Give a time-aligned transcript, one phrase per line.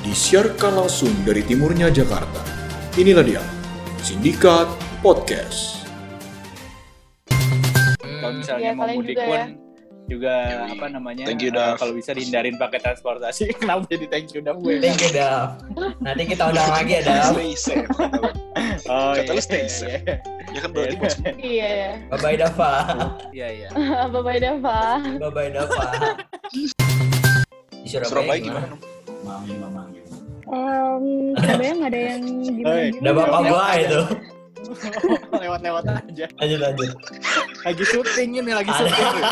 [0.00, 2.40] disiarkan langsung dari timurnya Jakarta.
[2.96, 3.42] Inilah dia,
[4.00, 4.66] Sindikat
[5.00, 5.84] Podcast.
[8.00, 9.46] Kalau misalnya Iya, mau mudik juga pun ya.
[10.06, 10.34] juga
[10.68, 11.24] apa namanya?
[11.24, 11.78] Thank you, Dav.
[11.78, 13.48] kalau bisa dihindarin pakai transportasi.
[13.60, 14.76] Kenapa jadi thank you Dav gue?
[14.76, 15.60] Thank you, Dav.
[15.98, 17.32] Nanti kita undang lagi ya, Dav.
[17.32, 17.88] Stay safe.
[18.86, 20.02] Oh, Kata lu iya, stay iya, safe.
[20.02, 20.16] iya.
[20.50, 21.14] Ya kan berarti bos.
[21.38, 21.90] Iya, ya.
[22.10, 22.72] Bye-bye, Dava.
[23.30, 23.68] Iya, iya.
[24.10, 24.78] Bye-bye Dava.
[25.22, 25.82] Bye-bye, Dava.
[26.50, 28.66] Di Surabaya, Surabaya gimana?
[28.66, 28.99] gimana?
[29.24, 29.82] Mami, mama.
[30.50, 31.04] Em,
[31.38, 34.02] Surabaya nggak ada yang gimana Udah bapak gua itu.
[35.42, 36.26] Lewat-lewat aja.
[36.42, 36.90] Lanjut, lanjut.
[37.62, 39.22] Lagi syuting ini, lagi syuting.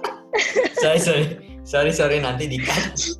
[0.82, 1.24] sorry, sorry.
[1.62, 2.16] Sorry, sorry.
[2.20, 3.16] Nanti di-cut.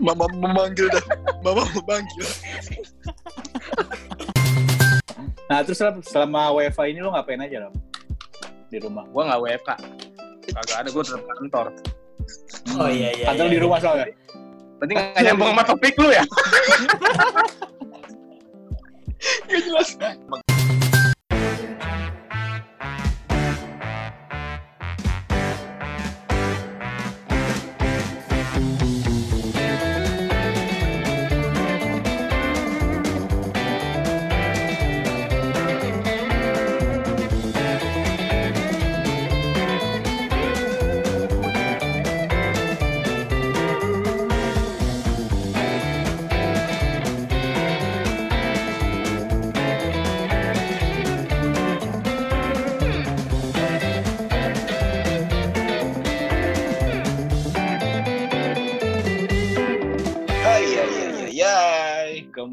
[0.00, 1.04] Mama memanggil dah.
[1.42, 2.26] Mama memanggil.
[5.46, 5.78] Nah, terus
[6.10, 7.74] selama, WiFi ini lo ngapain aja, Ram?
[8.72, 9.04] Di rumah.
[9.10, 9.70] Gua nggak WFK.
[10.54, 11.66] Kagak ada, gua tetap kantor.
[12.78, 13.26] Oh, iya, iya.
[13.30, 13.64] Kantor iya, di iya.
[13.66, 14.06] rumah soalnya.
[14.76, 16.24] Berarti nggak nyambung sama topik lu ya?
[19.46, 19.90] Gak jelas.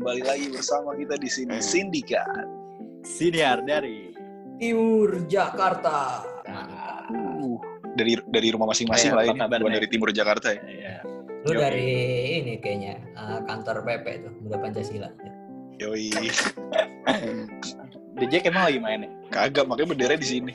[0.03, 2.27] Kembali lagi bersama kita di sini Sindikat.
[3.07, 4.11] Siniar dari
[4.59, 6.19] Timur Jakarta.
[7.07, 7.55] Uh,
[7.95, 9.63] dari dari rumah masing-masing Kayak lah ini.
[9.63, 10.59] Bukan dari timur Jakarta ya.
[10.59, 10.95] Iya.
[11.47, 11.61] Lu Yoi.
[11.63, 11.87] dari
[12.35, 15.07] ini kayaknya eh, kantor PP tuh, Muda Pancasila.
[15.79, 16.11] Yoi.
[18.27, 19.11] Jack emang lagi main nih.
[19.31, 20.51] Kagak, makanya bendera di sini.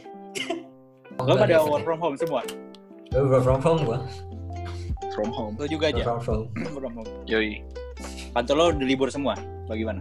[1.24, 2.44] Lo pada work from home semua?
[3.08, 4.04] Gue work from home gua.
[5.16, 5.56] From home.
[5.56, 6.20] Lo juga Work aja?
[6.20, 6.48] from home.
[6.68, 7.08] From home.
[7.24, 7.64] Yoi.
[8.30, 9.34] Kantor lo udah libur semua?
[9.66, 10.00] Bagaimana?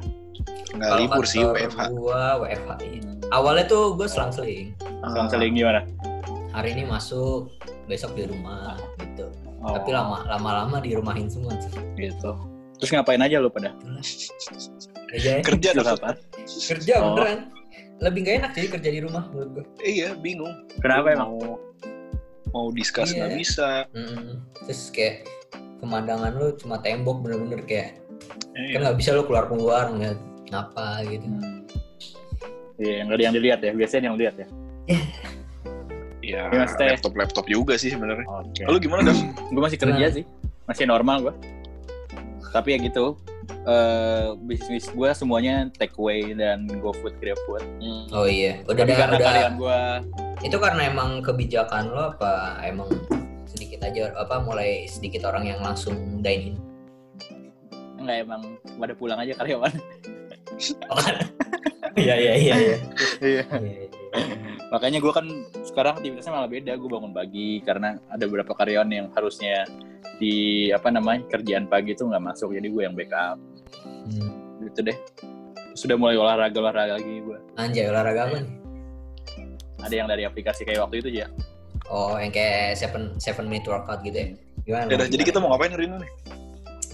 [0.70, 1.80] Nggak Kalau libur sih WFH.
[1.92, 2.70] Gua WFH.
[2.84, 3.02] iya.
[3.30, 4.72] Awalnya tuh gue selang-seling.
[5.02, 5.82] Ah, Selang-seling gimana?
[6.52, 7.52] Hari ini masuk,
[7.86, 9.28] besok di rumah gitu.
[9.60, 11.74] Oh, Tapi lama lama-lama di rumahin semua sih.
[11.96, 12.32] Gitu.
[12.78, 13.74] Terus ngapain aja lo pada?
[15.08, 15.96] Kerja, Kerja Terus dah.
[15.98, 16.10] apa?
[16.46, 17.14] kerja Oh.
[17.14, 17.40] beneran.
[17.98, 19.66] Lebih gak enak sih kerja di rumah menurut gue.
[19.82, 20.54] Iya, bingung.
[20.78, 21.34] Kenapa emang?
[21.34, 21.58] Mau
[22.48, 23.26] mau discuss Iya.
[23.26, 23.70] nggak bisa.
[23.92, 24.40] Mm-mm.
[24.64, 25.26] Terus kayak
[25.78, 28.02] pemandangan lu cuma tembok bener-bener kayak
[28.54, 28.78] kan Iya.
[28.82, 30.18] nggak bisa lu keluar-keluar ngeliat
[30.50, 31.24] apa gitu.
[31.24, 31.62] Hmm.
[32.78, 33.72] Iya, nggak ada yang dilihat ya.
[33.74, 34.48] Biasanya yang lihat ya.
[34.88, 34.98] Ya,
[36.22, 38.26] Iya, maksudnya- laptop laptop juga sih sebenarnya.
[38.28, 38.62] Oke.
[38.64, 39.18] Lalu gimana Dav?
[39.54, 40.12] Gue masih kerja Nah.
[40.12, 40.24] sih.
[40.66, 41.34] Masih normal gue.
[42.50, 43.16] Tapi ya gitu.
[43.64, 47.64] eh bisnis gue semuanya take away dan go food grab food.
[48.12, 49.80] Oh iya, udah Tapi ada karena udah gue
[50.42, 52.88] itu karena emang kebijakan lo apa emang
[53.58, 56.56] sedikit aja apa mulai sedikit orang yang langsung dine in.
[57.98, 58.42] nggak emang
[58.78, 59.74] pada pulang aja karyawan.
[61.98, 62.56] Iya iya iya.
[62.62, 62.78] iya.
[63.18, 63.44] Iya.
[63.58, 63.90] Iya, iya.
[64.70, 65.26] Makanya gue kan
[65.66, 66.78] sekarang aktivitasnya malah beda.
[66.78, 69.66] Gue bangun pagi karena ada beberapa karyawan yang harusnya
[70.22, 72.54] di apa namanya kerjaan pagi itu nggak masuk.
[72.54, 73.42] Jadi gue yang backup
[74.08, 74.30] Hmm.
[74.62, 74.98] gitu deh.
[75.74, 77.38] Sudah mulai olahraga olahraga lagi gue.
[77.58, 78.54] Anjay olahraga apa nih?
[79.82, 81.34] Ada yang dari aplikasi kayak waktu itu aja.
[81.88, 84.28] Oh yang kayak seven seven minute workout gitu ya?
[84.68, 84.88] Gimana?
[84.92, 86.08] Ya udah, jadi kita mau ngapain hari ini?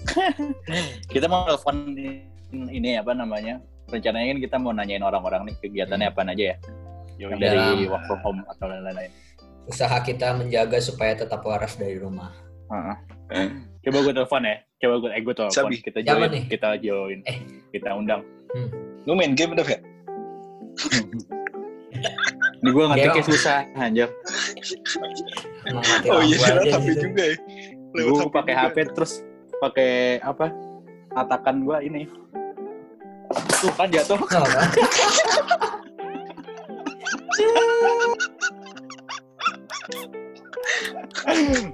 [1.13, 1.95] Kita mau telepon
[2.69, 3.57] ini apa namanya?
[3.89, 6.57] Rencananya kan kita mau nanyain orang-orang nih kegiatannya apa aja ya.
[7.17, 9.11] Yang dari Dalam- work from home atau lain-lain.
[9.63, 12.35] Usaha kita menjaga supaya tetap waras dari rumah.
[12.67, 13.47] Heeh.
[13.79, 14.55] Coba gue telepon ya.
[14.77, 15.55] Coba gue, eh gue telepon.
[15.55, 15.75] Sabi.
[15.79, 16.43] Kita join, nih?
[16.51, 17.37] kita join, Eh.
[17.71, 18.21] kita undang.
[19.07, 19.79] Lu main game Dav ya?
[22.63, 24.07] Ini gue ngetiknya susah, anjir.
[25.68, 27.12] Emang mati Oh iya, lewat HP gitu.
[27.12, 27.36] juga ya.
[27.92, 28.63] Gue pakai juga.
[28.71, 29.13] HP terus
[29.60, 29.92] pakai
[30.24, 30.48] apa?
[31.12, 32.07] Atakan gue ini.
[33.60, 34.15] Tuh kan jatuh.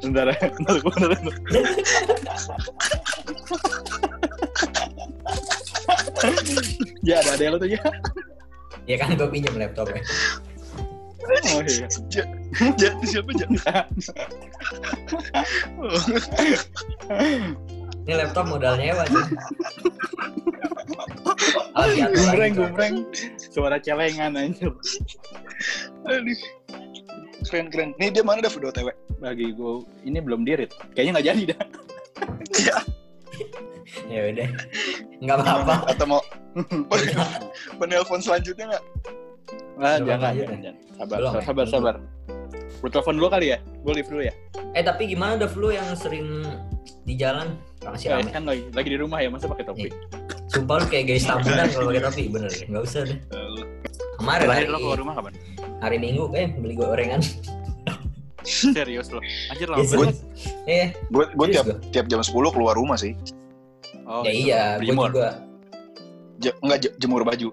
[0.02, 0.26] Bentar,
[0.58, 1.36] bentar, bentar, bentar.
[7.06, 7.82] ya ada ada lo tuh ya.
[8.90, 10.02] ya kan gue pinjam laptopnya.
[11.30, 11.88] Oh iya.
[12.82, 13.48] Ja, siapa Ja?
[15.78, 15.94] Oh,
[18.10, 19.26] Ini laptop modal nyewa sih.
[21.78, 22.52] Oh, tuh.
[22.52, 23.08] gumreng.
[23.40, 24.74] Suara celengan anjir.
[26.04, 26.40] Aduh.
[27.48, 27.90] Keren keren.
[28.02, 28.90] Nih dia mana Dav udah OTW?
[29.24, 29.74] Bagi gue
[30.04, 30.74] ini belum dirit.
[30.98, 31.62] Kayaknya nggak jadi dah.
[32.60, 32.78] Iya.
[34.10, 34.50] ya udah
[35.24, 36.22] nggak apa-apa Atau mau
[37.80, 38.84] penelpon selanjutnya nggak?
[39.80, 40.60] Ah, jangan, jangan, deh.
[40.62, 40.76] jangan.
[40.94, 41.46] Sabar, Belum sabar, ya?
[41.46, 41.96] sabar, sabar.
[42.80, 43.58] Gue telepon dulu kali ya?
[43.82, 44.34] Gue live dulu ya?
[44.70, 46.46] eh tapi gimana Dev lu yang sering
[47.02, 49.90] di jalan masih Eh, rame kan lagi, lagi di rumah ya, masa pakai topi?
[50.46, 53.66] sumpah lu kayak guys tambunan kalau pakai topi bener ya nggak usah deh Eh,
[54.16, 55.34] kemarin hari, Terakhir lo keluar rumah kapan?
[55.80, 57.22] hari minggu kayak beli gorengan
[58.46, 59.22] Serius lo?
[59.48, 60.16] Anjir lama Yes, banget.
[60.66, 61.78] eh Gue gue Serius tiap gua?
[61.92, 63.14] tiap jam 10 keluar rumah sih.
[64.04, 64.42] Oh, ya gitu.
[64.44, 65.30] iya gue juga
[66.38, 67.50] Je, enggak je- jemur baju.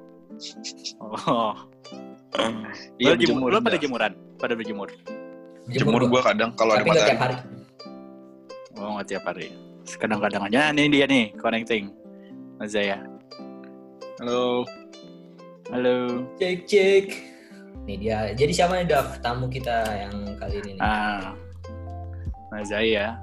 [1.01, 1.55] Oh.
[3.01, 4.13] Iya, lo, jemur, lo pada jemuran?
[4.37, 4.89] Pada berjemur?
[5.67, 6.11] Jemur gua.
[6.13, 7.35] gue kadang kalau ada nggak tiap matahari.
[7.35, 9.49] hari Oh, nggak tiap hari.
[9.87, 10.61] Kadang-kadang aja.
[10.71, 11.89] Nah, ini dia nih, connecting.
[12.61, 13.01] Mas Zaya.
[14.21, 14.65] Halo.
[15.73, 16.23] Halo.
[16.39, 17.07] cek cek
[17.87, 20.81] nih dia jadi siapa nih Dav tamu kita yang kali ini nih?
[20.81, 21.35] Ah,
[22.51, 23.21] Mas Zaya.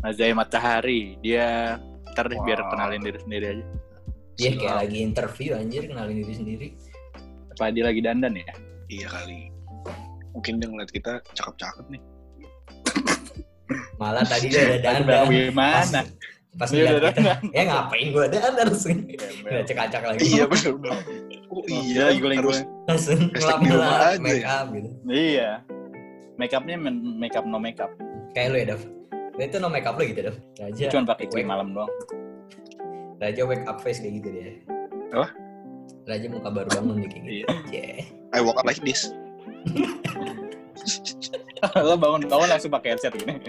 [0.00, 1.16] Mas Zaya Matahari.
[1.20, 1.76] Dia
[2.12, 2.70] ntar deh biar Wow.
[2.72, 3.64] kenalin diri sendiri aja.
[4.36, 6.66] dia kayak lagi interview anjir kenalin diri sendiri
[7.56, 8.44] Apa dia lagi dandan ya?
[8.86, 9.48] Iya kali.
[10.30, 12.02] Mungkin dia ngeliat kita cakep-cakep nih.
[13.96, 16.00] malah tadi dia udah Aku bilang, dandan gimana?
[16.54, 18.98] pas Dia ngeliat udah kita ya ngapain gua dandan langsung
[19.42, 20.72] udah cek-acak lagi Iya bener.
[21.46, 25.50] Oh iya, lagi gue harus langsung ngelap aja make up gitu Iya.
[26.36, 27.88] Make upnya make up no make up.
[28.32, 28.82] kayak lu ya Dav
[29.32, 31.88] Lu itu no make up lo gitu Dav Raja Cuman pakai krim malam doang.
[33.16, 34.52] Raja wake up face kayak gitu dia
[35.10, 35.32] Apa?
[36.06, 37.76] Raja muka baru bangun nih kayak gitu Iya.
[37.82, 37.98] yeah.
[38.30, 39.10] I walk up like this.
[41.74, 43.42] lo bangun-bangun langsung pakai headset gini.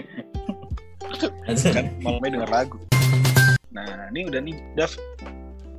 [1.46, 1.70] Langsung.
[1.70, 2.78] Kan malamnya denger lagu.
[3.70, 4.90] Nah, ini udah nih, Dav.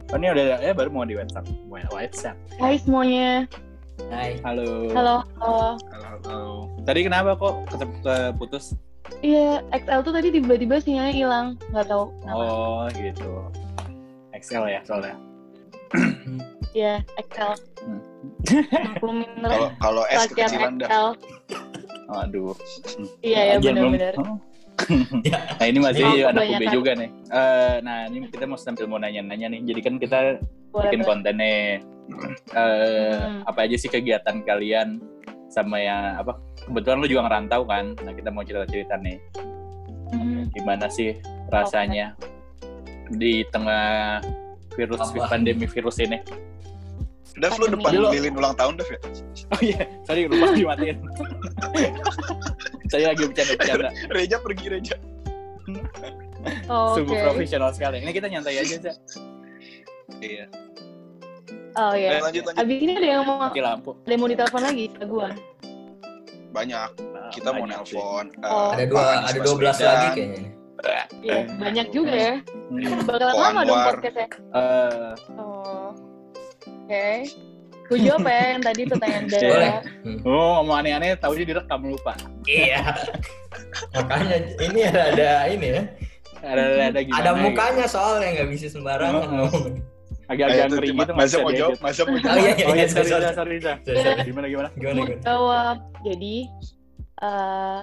[0.10, 1.52] Oh, ini udah ya baru mau di WhatsApp.
[1.68, 2.40] WhatsApp.
[2.64, 3.44] Hai semuanya.
[4.08, 4.88] Hai Halo.
[4.96, 5.16] Halo.
[5.36, 5.76] halo.
[5.92, 6.72] Halo, halo.
[6.88, 8.72] Tadi kenapa kok keputus?
[9.20, 11.48] Iya, XL tuh tadi tiba-tiba sinyalnya hilang.
[11.76, 12.40] Nggak tahu kenapa.
[12.40, 13.32] Oh, gitu.
[14.32, 15.20] Excel ya soalnya.
[16.70, 17.02] Iya.
[17.82, 18.00] Hmm.
[18.46, 19.50] 60 minder.
[19.50, 20.86] Kalau kalau S kekecilan, Dav.
[20.86, 21.08] XL.
[22.10, 22.54] Aduh.
[23.22, 24.16] Iya, ya Aja belum- benar-benar.
[25.60, 26.72] Nah ini masih Oh, anak UB kebanyakan.
[26.72, 27.10] juga nih.
[27.28, 29.62] Eh, nah ini kita mau sambil mau nanya-nanya nih.
[29.66, 30.20] Jadi kan kita
[30.70, 31.82] Boleh, bikin konten nih.
[32.54, 33.44] Eh, Hmm.
[33.44, 35.02] Apa aja sih kegiatan kalian
[35.48, 36.38] sama yang apa?
[36.64, 37.98] Kebetulan lu juga ngerantau kan.
[37.98, 39.18] Nah kita mau cerita-cerita nih.
[40.12, 40.54] Mhm.
[40.54, 41.18] Gimana sih
[41.50, 42.14] rasanya
[43.12, 44.22] di tengah
[44.80, 45.28] virus Wabah.
[45.28, 46.18] pandemi virus ini?
[47.36, 49.00] Dav, lu depan Jadi lo- lilin ulang tahun, Dav ya?
[49.50, 50.98] Oh iya, sorry lupa dimatiin.
[52.88, 53.90] Saya lagi bercanda-bercanda.
[54.10, 54.96] Reja pergi, Reja.
[56.68, 57.24] Oh, Sungguh Oke.
[57.24, 58.02] profesional sekali.
[58.02, 58.96] Ini kita nyantai aja, Cak.
[60.20, 60.46] Iya.
[61.76, 62.18] Oh Eh, iya.
[62.20, 62.60] lanjut, lanjut.
[62.60, 63.92] Abis ini ada yang mau Mati lampu.
[63.96, 65.28] ada yang mau ditelepon lagi ke gua.
[66.50, 66.90] Banyak.
[66.98, 67.94] Nah, Kita mau banyak sih.
[67.94, 68.26] nelpon.
[68.34, 68.70] eh, Oh.
[68.74, 69.94] Ada dua ada 12 Baswedan.
[69.94, 70.50] lagi kayaknya
[71.20, 72.36] Iya, banyak juga ya.
[72.72, 73.04] Hmm.
[73.04, 74.28] Bakalan Oh, lama dong podcastnya.
[74.56, 75.90] Eh, Oh.
[76.86, 77.08] Oke.
[77.90, 79.26] Gue jawab ya yang tadi pertanyaan.
[79.28, 79.74] Boleh.
[80.22, 82.14] oh, ngomong aneh-aneh, tahunya direkam lupa.
[82.46, 82.86] Iya.
[83.98, 85.82] Makanya ini ada, ada ini ya.
[86.40, 87.20] Ada ada gimana?
[87.20, 87.44] ada gitu.
[87.44, 89.30] mukanya soalnya nggak bisa sembarangan Heeh.
[89.36, 89.66] ngomong.
[90.30, 91.12] Agak-agak ngeri gitu.
[91.12, 92.38] Masa bisa mau jawab, masa mau Oh jawab.
[92.38, 94.22] iya Oh iya iya, sorry, sorry, sorry.
[94.24, 94.70] Gimana gimana?
[94.78, 95.22] Gimana gimana?
[95.26, 95.78] jawab.
[96.06, 96.36] Jadi
[97.20, 97.80] eh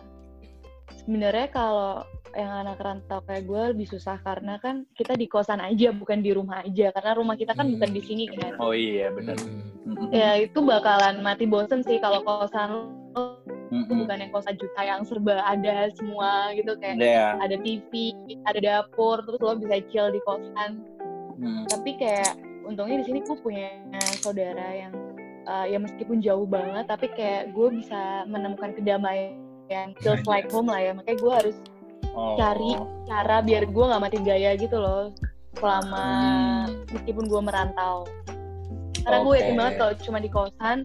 [1.02, 2.06] sebenarnya kalau
[2.36, 6.36] yang anak rantau kayak gue lebih susah karena kan kita di kosan aja bukan di
[6.36, 7.80] rumah aja karena rumah kita kan Hmm.
[7.80, 8.60] bukan di sini kan.
[8.60, 9.40] Oh iya, benar.
[9.40, 10.12] Hmm.
[10.12, 12.68] Ya itu bakalan mati bosen sih kalau kosan
[13.16, 14.06] lo Mm-mm.
[14.06, 17.34] bukan yang kosan juta yang serba ada semua gitu kayak Iya.
[17.42, 18.14] ada TV,
[18.46, 20.84] ada dapur, terus lo bisa chill di kosan.
[21.40, 21.64] Hmm.
[21.66, 23.66] Tapi kayak untungnya di sini gue punya
[24.22, 24.94] saudara yang
[25.48, 30.78] uh, ya meskipun jauh banget, tapi kayak gue bisa menemukan kedamaian feels like home lah
[30.78, 30.92] ya.
[30.94, 31.56] Makanya gue harus
[32.16, 32.32] Oh.
[32.34, 32.72] cari
[33.04, 35.12] cara biar gue nggak mati gaya gitu loh
[35.52, 36.04] selama
[36.64, 36.64] Hmm.
[36.90, 38.08] meskipun gue merantau.
[38.98, 40.78] Karena gue yakin banget kalau cuma di kosan,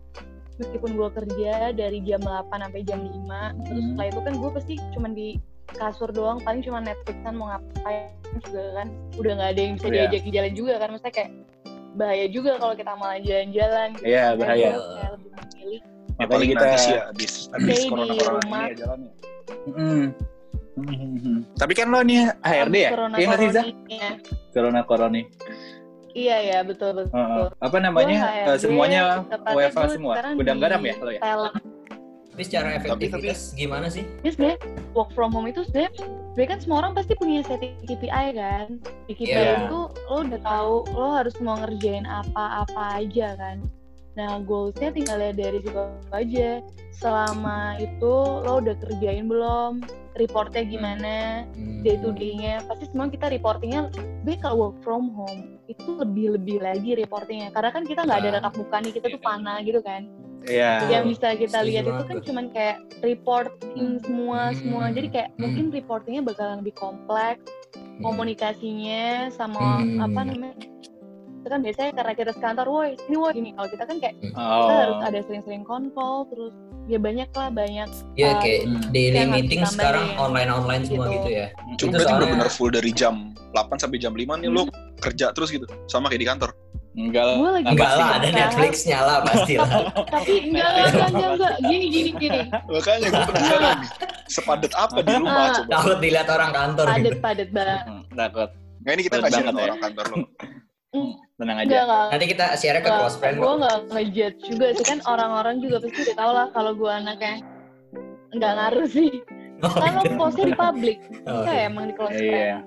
[0.57, 3.11] meskipun gue kerja dari jam 8 sampai jam 5,
[3.61, 3.89] terus Hmm.
[3.89, 5.27] setelah itu kan gue pasti cuma di
[5.71, 10.21] kasur doang, paling cuma Netflixan mau ngapain juga kan, udah nggak ada yang bisa diajak
[10.25, 11.31] jalan juga kan, maksudnya kayak
[11.91, 13.87] bahaya juga kalau kita malah jalan-jalan.
[13.93, 14.05] Gitu.
[14.05, 14.69] Iya, Makanya bahaya.
[14.69, 15.81] kayak lebih memilih
[16.13, 18.61] Ya, paling kita nanti sih ya, abis, abis Stay di corona-corona rumah.
[18.61, 19.11] ini ya jalannya.
[19.65, 20.05] Mm.
[20.87, 21.37] Mm-mm.
[21.55, 22.91] Tapi kan lo nih HRD ya?
[22.91, 23.73] corona Iya nggak sih,
[24.51, 25.19] corona Corona.
[26.11, 27.15] Iya ya betul betul.
[27.15, 27.47] Heeh.
[27.55, 28.17] Apa namanya?
[28.19, 30.13] Gua eh, HRD, semuanya tepatnya WFH semua.
[30.35, 31.21] Gudang garam ya kalau ya?
[31.23, 31.55] Talent.
[32.31, 34.03] Tapi secara Tapi- efektivitas gimana sih?
[34.23, 34.59] Ini sebenarnya
[34.91, 35.91] work from home itu sebenarnya
[36.31, 38.65] sebenarnya kan semua orang pasti punya setting KPI kan.
[39.07, 39.67] Di KPI Iya.
[39.67, 43.57] itu lo udah tahu lo harus mau ngerjain apa-apa aja kan.
[44.11, 45.79] Nah, goalsnya tinggal lihat dari situ
[46.11, 46.59] aja.
[46.91, 48.13] Selama itu
[48.43, 49.79] lo udah kerjain belum?
[50.19, 51.47] Reportnya gimana?
[51.55, 51.79] Hmm.
[51.81, 52.59] Day to day-nya.
[52.67, 53.87] Pasti semua kita reportingnya,
[54.27, 57.55] gue kalau work from home, itu lebih-lebih lagi reportingnya.
[57.55, 58.35] Karena kan kita nggak ada Ah.
[58.43, 60.11] tatap muka nih, kita tuh panah gitu kan.
[60.43, 60.89] Iya.
[60.89, 62.25] Yang bisa kita setuju lihat itu kan tuh.
[62.27, 64.57] cuman kayak reporting semua, Hmm.
[64.59, 64.83] semua.
[64.91, 65.39] Jadi kayak Hmm.
[65.39, 67.45] mungkin reportingnya bakalan lebih kompleks,
[67.77, 68.01] Hmm.
[68.03, 70.03] komunikasinya sama Hmm.
[70.03, 70.57] apa namanya
[71.41, 74.37] itu kan biasanya karena kita sekantor woi ini woi gini kalau kita kan kayak kita
[74.37, 74.69] Oh.
[74.71, 76.53] harus ada sering-sering konkol terus
[76.85, 78.81] ya banyak lah banyak Ya uh, kayak Hmm.
[78.91, 81.17] daily meeting sekarang online-online semua Gitu.
[81.17, 81.47] gitu ya.
[81.49, 83.15] Cuma Itu berarti soalnya- benar-benar full dari jam
[83.49, 85.65] 8 sampai jam 5 nih lo kerja terus gitu.
[85.85, 86.51] Sama kayak di kantor.
[86.91, 87.35] Enggak lah.
[87.37, 89.69] gue lagi Enggak lah, ada usaha, Netflixnya lah pasti lah.
[90.11, 91.53] tapi enggak enggak enggak enggak, enggak.
[91.63, 93.89] gini gini gini Makanya gue penasaran nih.
[94.27, 95.49] Sepadet apa di rumah Ah.
[95.53, 95.71] coba.
[95.73, 97.17] Takut dilihat orang kantor padet gitu.
[97.19, 98.49] padet banget Hmm, Takut.
[98.81, 99.63] Nah ini kita nggak share ya.
[99.63, 100.17] orang kantor lo.
[100.91, 101.63] Tenang aja.
[101.65, 105.55] enggak enggak Nanti kita share ke close friend gue nggak ngejudge juga sih kan orang-orang
[105.57, 107.35] juga pasti udah tau lah kalau gue anaknya
[108.31, 109.11] nggak ngaruh sih
[109.61, 110.17] Oh, kan lo gitu.
[110.17, 111.69] postnya di public Oh, kayak iya.
[111.69, 112.57] emang di close friend Iya.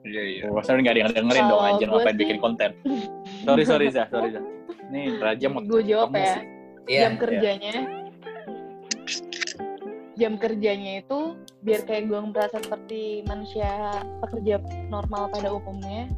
[0.00, 0.42] Iya iya.
[0.44, 2.70] Oh, Maksudnya nggak ada yang dengerin dong Kalau anjir ngapain sih- bikin konten.
[3.46, 4.44] Sorry sorry Zah, sorry Zah.
[4.88, 6.34] Nih Raja mau gue jawab ya.
[6.86, 7.00] Iya.
[7.02, 7.72] jam kerjanya
[10.14, 11.18] jam kerjanya itu
[11.60, 14.56] biar kayak gue merasa seperti manusia pekerja
[14.88, 16.08] normal pada umumnya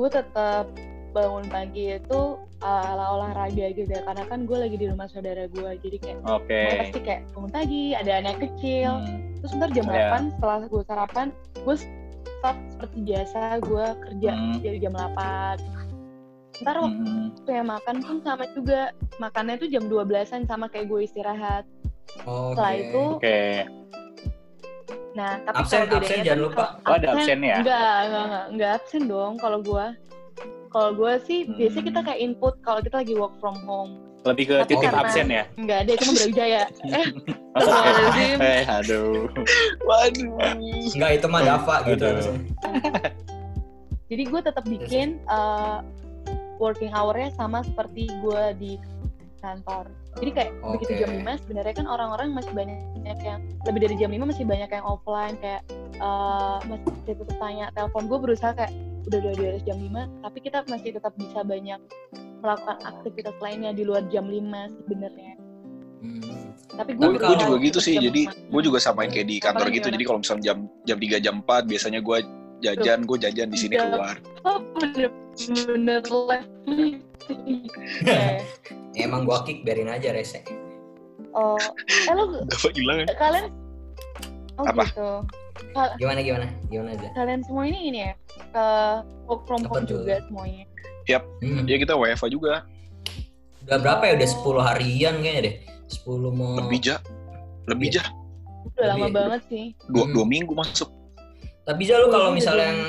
[0.00, 0.64] gue tetap
[1.10, 2.20] bangun pagi itu
[2.62, 6.18] uh, ala olahraga gitu ya karena kan gue lagi di rumah saudara gue jadi kayak
[6.24, 6.48] Oke.
[6.56, 9.20] gue pasti kayak bangun pagi ada anak kecil Hmm.
[9.36, 10.08] terus ntar jam Iya.
[10.16, 11.26] 8 setelah gue sarapan
[11.58, 14.56] gue start seperti biasa gue kerja Hmm.
[14.62, 15.60] dari jam 8
[16.60, 17.50] ntar waktu Hmm.
[17.50, 18.80] yang makan pun sama juga
[19.18, 21.64] makannya tuh jam 12an sama kayak gue istirahat
[22.22, 22.56] Oke.
[22.56, 23.40] setelah itu Oke.
[25.10, 26.64] Nah tapi Absen, kalau absen tuh jangan lupa.
[26.78, 27.56] kalau Oh, ada absen ya?
[27.58, 29.86] enggak enggak enggak enggak absen dong kalau gue
[30.68, 31.56] kalau gue sih Hmm.
[31.56, 35.00] biasanya kita kayak input kalau kita lagi work from home Lebih ke Tapi titip karena-
[35.02, 35.44] absen ya?
[35.56, 36.62] enggak ada cuma Brawijaya
[36.92, 37.06] eh
[37.50, 38.36] Astagfirullahaladzim.
[38.38, 39.14] eh, aduh.
[39.80, 40.30] Waduh.
[40.92, 42.06] Enggak itu mah Dava gitu.
[44.06, 45.82] Jadi gue tetap bikin uh,
[46.56, 48.72] working hour-nya sama seperti gue di
[49.40, 49.84] kantor
[50.16, 51.00] jadi kayak begitu Oke.
[51.00, 52.78] jam 5 sebenarnya kan orang-orang masih banyak
[53.20, 55.62] yang lebih dari jam 5 masih banyak yang offline kayak
[55.98, 59.90] uh, masih tetap tanya telepon gue berusaha kayak udah udah di atas jam 5
[60.22, 61.80] tapi kita masih tetap bisa banyak
[62.40, 64.36] melakukan aktivitas lainnya di luar jam 5
[64.78, 65.34] sebenarnya
[66.00, 66.56] Hmm.
[66.70, 67.92] tapi gue kalau- juga gitu sih.
[67.94, 69.84] jam Jadi gue juga samain kayak di kantor Apalagi gitu.
[69.84, 69.92] gimana?
[69.92, 72.18] Jadi kalau misalnya jam jam 3 jam 4 biasanya gue
[72.60, 74.16] jajan, gue jajan di sini keluar.
[74.42, 76.92] oh bener-bener live Eh,
[78.90, 80.42] Ya, emang gua kick biarin aja rese.
[81.30, 81.54] oh
[81.86, 83.06] eh Dapat hilang ya?
[83.14, 83.46] kalian
[84.56, 84.84] oh Apa?
[84.86, 85.08] gitu
[85.96, 86.46] Gimana gimana?
[86.66, 87.08] Gimana aja?
[87.14, 88.12] kalian semua ini ini ya
[88.50, 88.64] ke
[89.24, 90.66] work from home juga semuanya
[91.42, 91.66] Hmm.
[91.66, 92.62] Ya kita WFA juga.
[93.60, 94.14] Udah berapa ya?
[94.14, 95.54] Udah 10 harian kayaknya deh.
[95.88, 96.96] 10 mau Lebih ja.
[97.66, 97.98] Lebih Iya.
[97.98, 98.04] ja.
[98.70, 100.12] udah lama banget sih Dua, Hmm.
[100.12, 100.86] dua minggu masuk.
[101.62, 102.80] Tapi bisa lu kalau misalnya yang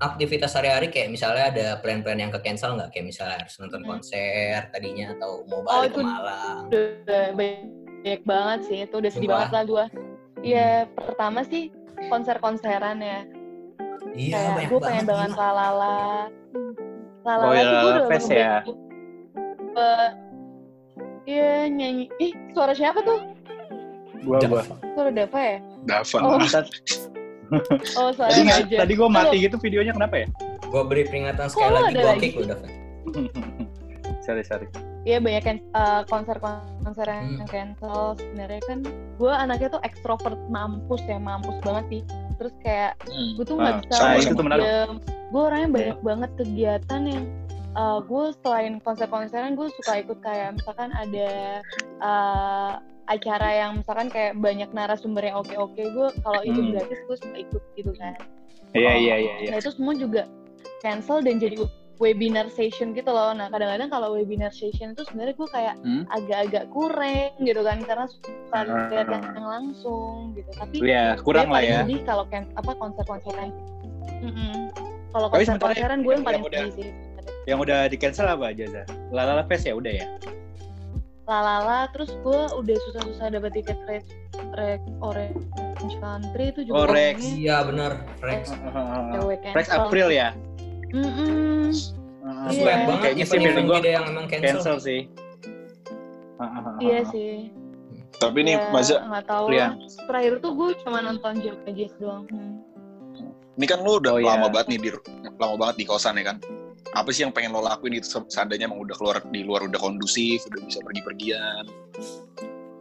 [0.00, 2.88] aktivitas sehari-hari kayak misalnya ada plan-plan yang ke cancel nggak?
[2.90, 3.88] Kayak misalnya harus nonton Hmm.
[3.90, 6.62] konser tadinya atau mau Oh, balik ke itu- Malang.
[6.66, 9.36] udah banyak banget sih itu udah sedih Sumpah.
[9.38, 9.84] banget lah gua
[10.40, 11.68] Iya pertama sih
[12.08, 13.20] konser-konseran ya
[14.10, 15.30] Iya, kayak banyak gue pengen banget.
[15.36, 15.96] lalala
[17.20, 18.54] lalala Oh, ya, gue Lala udah Fest ya?
[19.70, 20.08] Eh,
[21.22, 23.20] Iya nyanyi ih suara siapa tuh
[24.20, 24.64] Gua gua.
[24.64, 26.20] suara Dava ya Davan.
[26.24, 27.19] Oh.
[27.96, 30.26] Oh Tadi nggak- aja tadi gua mati gitu videonya kenapa ya?
[30.68, 32.58] Gua beri peringatan sekali Kok lagi lagi kick udah.
[34.24, 34.66] sorry sorry.
[35.00, 37.48] Iya banyak kan eh, konser-konser yang Hmm.
[37.48, 38.78] cancel sebenarnya kan
[39.16, 42.02] gue anaknya tuh ekstrovert mampus ya mampus banget sih
[42.36, 43.32] terus kayak Hmm.
[43.34, 44.42] gue tuh nggak Ah, bisa sama, itu
[45.30, 47.24] gue orangnya banyak banget kegiatan yang
[47.72, 51.62] gue selain konser-konseran gue suka ikut kayak misalkan ada
[52.00, 52.72] eh,
[53.06, 56.70] acara yang misalkan kayak banyak narasumber yang oke-oke gue kalau itu Hmm.
[56.72, 58.14] gratis gue suka ikut gitu kan
[58.70, 59.48] Iya iya iya iya.
[59.50, 60.30] Nah itu semua juga
[60.78, 61.58] cancel dan jadi
[61.98, 63.34] webinar session gitu loh.
[63.34, 66.06] Nah kadang-kadang kalau webinar session itu sebenarnya gue kayak Hmm?
[66.08, 68.86] agak-agak kurang gitu kan karena suka Ah.
[68.88, 70.50] lihat yang langsung gitu.
[70.54, 71.82] Tapi Iya, kurang lah ya.
[71.82, 73.50] sedih kalau apa konser-konseran.
[74.22, 74.70] Mm-mm.
[75.10, 76.90] Kalau Tapi sementara konser-konseran gue yang paling sedih sih.
[77.44, 78.86] Yang udah di cancel apa aja, Zah?
[79.10, 80.06] Lalala Fest ya udah ya?
[81.24, 84.04] Lalala, terus gue udah susah-susah dapet tiket Red,
[84.52, 85.38] Red Orange
[85.96, 87.22] Country itu juga Oh, Rex.
[87.22, 88.50] Iya benar, Rex.
[89.14, 89.66] cewek Rex.
[89.70, 90.34] April ya?
[90.90, 91.70] Mm-mm.
[91.70, 91.94] Terus
[92.50, 92.64] Iya.
[92.66, 94.48] banyak banget Kayaknya sih feeling gua gede yang emang cancel.
[94.50, 95.00] Cancel sih.
[96.80, 97.32] Iya sih.
[98.16, 99.66] Tapi nih Ya, Maza, nggak tahu Iya.
[99.70, 99.70] lah.
[100.04, 102.24] Terakhir tuh gue cuma nonton Java Jazz doang.
[102.28, 102.58] Hmm.
[103.54, 104.34] ini kan lu udah Oh, iya.
[104.34, 104.88] lama banget nih di
[105.36, 106.40] lama banget di kosan ya kan.
[106.90, 109.78] Apa sih yang pengen lo lakuin gitu se- seandainya emang udah keluar di luar udah
[109.78, 111.64] kondusif udah bisa pergi-pergian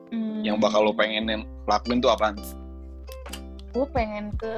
[0.10, 1.30] Hmm, yang bakal lo pengen
[1.64, 2.34] lakuin tuh apaan?
[3.70, 4.50] gue pengen ke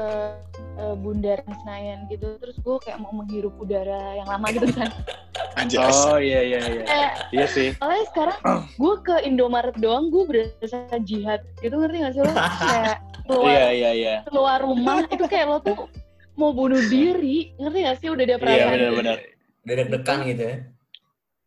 [0.77, 4.87] eh, Bundaran Senayan gitu terus gue kayak mau menghirup udara yang lama gitu kan
[5.59, 5.91] Anjas.
[6.07, 6.81] Oh iya iya iya.
[6.81, 7.69] kayak Iya sih.
[7.75, 8.39] soalnya sekarang
[8.79, 13.67] gue ke Indomaret doang gue berasa jihad gitu ngerti gak sih lo kayak keluar Iya
[13.69, 14.15] iya iya.
[14.23, 15.91] keluar rumah itu kayak lo tuh
[16.33, 19.17] mau bunuh diri ngerti gak sih udah ada Iya perasaan benar-benar.
[19.61, 20.57] Udah deg-degan gitu ya.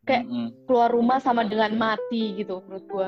[0.03, 0.23] Kayak
[0.63, 3.07] keluar rumah sama dengan mati gitu menurut gue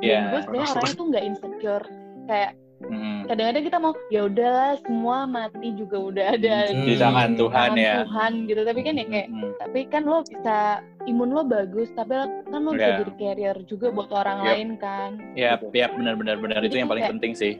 [0.00, 0.16] Iya.
[0.16, 1.84] dan gue sebenarnya orangnya tuh nggak insecure
[2.24, 3.24] kayak Mm-mm.
[3.24, 6.84] kadang-kadang kita mau ya udahlah semua mati juga udah ada Hmm.
[6.84, 7.94] Di tangan Tuhan tangan ya.
[7.98, 9.50] Tuhan gitu tapi kan ya kayak Mm-mm.
[9.58, 10.56] tapi kan lo bisa
[11.02, 12.12] imun lo bagus tapi
[12.44, 12.98] kan lo bisa Iya.
[13.00, 14.46] jadi carrier juga buat orang Yep.
[14.46, 17.52] lain kan Iya, iya benar-benar benar itu yang paling kayak- penting sih.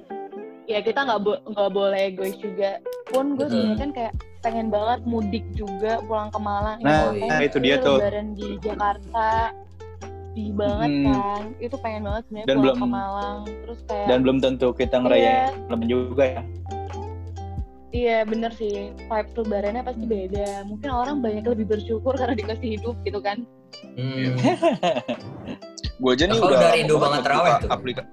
[0.67, 5.01] Ya kita nggak bo- nggak boleh egois juga pun gue sebenarnya kan kayak pengen banget
[5.05, 7.97] mudik juga pulang ke Malang Nah, Ya, iya, itu dia tuh.
[7.97, 9.55] lebaran di Jakarta
[10.33, 11.07] di banget Hmm.
[11.09, 14.69] kan itu pengen banget sebenarnya Dan pulang belum- ke Malang terus kayak Dan belum tentu
[14.73, 15.01] kita Iya.
[15.01, 16.43] ngerayain lebaran juga ya.
[17.91, 22.97] iya bener sih vibes lebarannya pasti beda mungkin orang banyak lebih bersyukur karena dikasih hidup
[23.03, 23.47] gitu kan
[23.95, 24.35] Hmm.
[25.97, 27.69] Gue aja nih udah udah rindu banget terawih buka tuh?
[27.71, 28.09] aplika-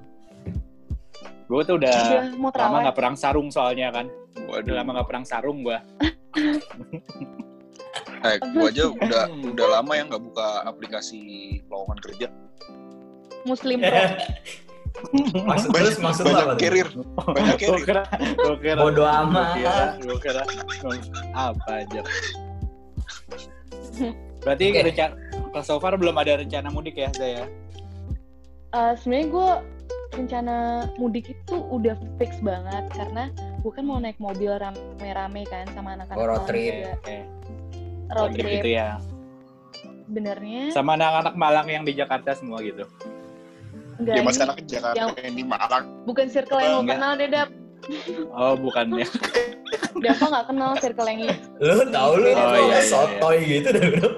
[1.53, 4.09] Gue tuh udah udah mau lama nggak perang sarung soalnya kan.
[4.49, 5.77] Udah lama nggak perang sarung gua.
[8.25, 11.21] eh, gue aja udah udah lama ya nggak buka aplikasi
[11.69, 12.27] lowongan kerja.
[13.43, 13.91] muslim pro
[15.51, 16.89] Maksud Banyak, terus maksud banyak apa carrier,
[17.27, 17.83] banyak Gue carrier.
[17.83, 18.03] kira,
[18.39, 18.79] gue kira.
[18.79, 19.47] Bodo amat.
[19.57, 20.43] kira, gue kira.
[21.35, 22.01] Apa aja.
[24.45, 24.81] Berarti Oke.
[24.85, 25.13] rencana,
[25.65, 27.43] so far belum ada rencana mudik ya, saya?
[28.73, 29.49] Eh, sebenarnya gue
[30.13, 30.55] rencana
[30.95, 36.17] mudik itu udah fix banget karena gue kan mau naik mobil rame-rame kan sama anak-anak
[36.17, 36.73] Oh, road trip.
[36.77, 36.91] juga.
[36.95, 37.17] Oke.
[38.09, 38.89] road Trip trip itu ya.
[40.03, 42.85] sebenarnya Sama anak-anak Malang yang di Jakarta semua gitu.
[43.95, 45.85] enggak Ya ini mas anak ke Jakarta yang- yang di Malang.
[46.03, 46.97] bukan circle yang lo Enggak.
[46.97, 47.49] kenal deh Dap
[48.31, 49.07] Oh, bukan ya.
[50.03, 53.83] Dava nggak kenal circle yang ini Lu tahu lu Oh, iya, iya, sotoy gitu dah
[53.91, 54.09] bro.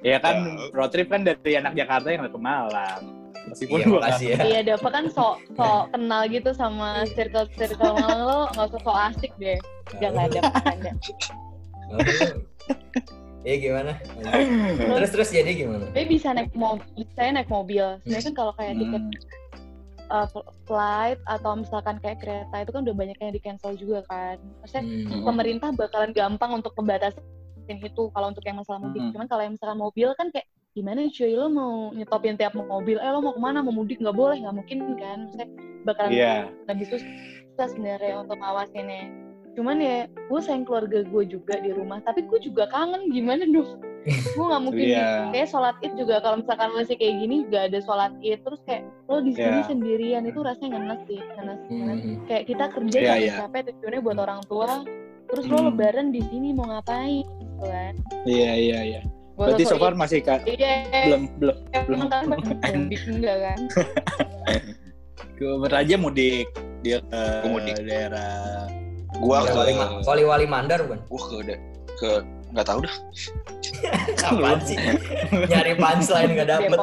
[0.00, 0.70] Ya kan Ya.
[0.70, 3.02] road trip kan dari anak Jakarta yang ke Malang.
[3.48, 4.38] Meskipun Iya gua makasih ya.
[4.44, 8.96] iya Dava kan sok sok kenal gitu sama circle circle Malang lo nggak usah sok
[9.08, 9.58] asik deh
[9.96, 10.90] Gak nggak ada bercanda
[13.40, 13.92] Iya gimana?
[14.76, 15.88] Terus terus jadi gimana?
[15.88, 16.84] tapi bisa naik mobil
[17.14, 19.02] saya naik mobil sebenarnya kan kalau kayak tiket
[20.08, 20.14] Hmm.
[20.14, 24.00] uh, fl- flight atau misalkan kayak kereta itu kan udah banyak yang di cancel juga
[24.04, 25.22] kan maksudnya Hmm.
[25.22, 27.20] pemerintah bakalan gampang untuk membatasin
[27.68, 28.96] itu kalau untuk yang masalah mudik.
[28.98, 29.12] Mhm.
[29.12, 33.10] Cuman kalau yang misalkan mobil kan kayak gimana cuy lo mau nyetopin tiap mobil, eh
[33.10, 35.48] lo mau ke mana mau mudik nggak boleh nggak mungkin kan, maksudnya
[35.82, 36.34] bakalan Iya.
[36.70, 39.04] lebih susah sebenarnya untuk ngawasinnya.
[39.58, 43.82] Cuman ya gue sayang keluarga gue juga di rumah, tapi gue juga kangen gimana dong.
[44.08, 45.28] gue nggak mungkin Iya.
[45.34, 48.86] kayak sholat id juga kalau misalkan masih kayak gini juga ada sholat id terus kayak
[49.04, 49.68] lo di sini Iya.
[49.68, 52.16] sendirian itu rasanya ngenes sih ngenes, ngenes Hmm.
[52.24, 53.34] kayak kita kerja capek iya.
[53.36, 54.70] capek tujuannya buat orang tua
[55.28, 55.66] terus lo Hmm.
[55.74, 59.00] lebaran di sini mau ngapain gitu kan Iya, iya, iya.
[59.38, 62.26] Berarti so far masih ka- iya belum belum belum kan
[63.06, 63.58] enggak kan
[65.38, 66.50] ke Raja mudik
[66.82, 67.74] dia ke Gua mudik.
[67.80, 68.66] daerah
[69.18, 69.72] Gua ke, wali,
[70.04, 70.98] wali wali mandar bukan?
[71.06, 71.54] gua ke,
[71.96, 72.10] ke
[72.48, 72.94] nggak tahu dah.
[74.28, 74.76] Apaan sih?
[75.48, 76.78] Nyari punchline gak dapet,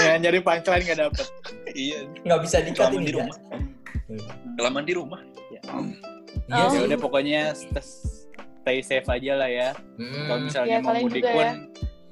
[0.00, 1.26] ya, nyari punchline nggak dapet.
[1.68, 3.36] Iya, nggak bisa dikat di rumah.
[4.56, 5.20] Kelamaan di rumah.
[5.52, 5.60] Iya
[6.48, 6.70] Oh.
[6.72, 7.82] Ya udah pokoknya st-
[8.66, 9.68] stay safe aja lah ya.
[9.94, 10.26] Hmm.
[10.26, 11.52] Kalau misalnya Ya, mau mudik juga pun ya.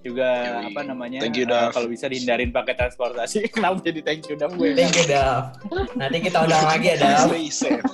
[0.00, 0.64] juga Yoi.
[0.70, 1.18] apa namanya?
[1.18, 1.74] Thank you, eh, Dav.
[1.74, 3.38] kalau bisa dihindarin pakai transportasi.
[3.56, 4.70] Kenapa jadi thank you Dav gue?
[4.72, 5.58] Thank you Dav.
[5.96, 7.26] Nanti kita undang lagi ya Dav.
[7.26, 7.82] Stay safe.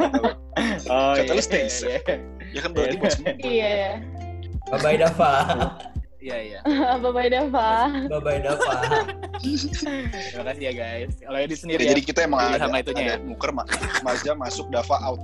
[0.83, 2.05] Oh, Kata lu iya, stay iya, safe.
[2.05, 2.17] iya.
[2.51, 3.33] ya kan berarti buat semua.
[3.41, 4.03] iya
[4.69, 5.33] Bye bye Dava.
[6.21, 6.59] Iya, iya.
[7.03, 7.69] bye bye Dava
[8.11, 8.73] Bye bye Dava.
[9.41, 11.13] Terima kasih ya guys.
[11.17, 11.91] Kalau Edi sendiri Ya, ya.
[11.95, 13.25] jadi kita emang ada, sama itunya ada ya.
[13.25, 13.65] nuker ma
[14.03, 15.23] Mazda masuk Dava out.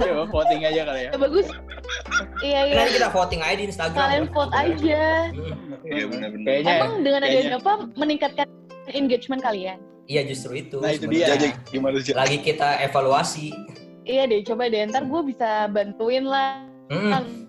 [0.00, 1.00] Coba voting aja kali.
[1.02, 1.46] Ya, bagus
[2.40, 3.98] iya iya Nanti kita voting aja di Instagram.
[3.98, 5.02] kalian vote aja.
[5.82, 6.46] Iya benar-benar.
[6.46, 7.40] Kayaknya emang dengan kayaknya.
[7.40, 8.46] adanya apa meningkatkan
[8.90, 10.76] engagement kalian Iya justru itu.
[10.76, 11.26] Nah, itu dia.
[11.30, 12.10] Jadi gimana sih?
[12.12, 13.54] Lagi kita evaluasi.
[14.02, 17.46] iya deh coba deh ntar gue bisa bantuin lah Hmm.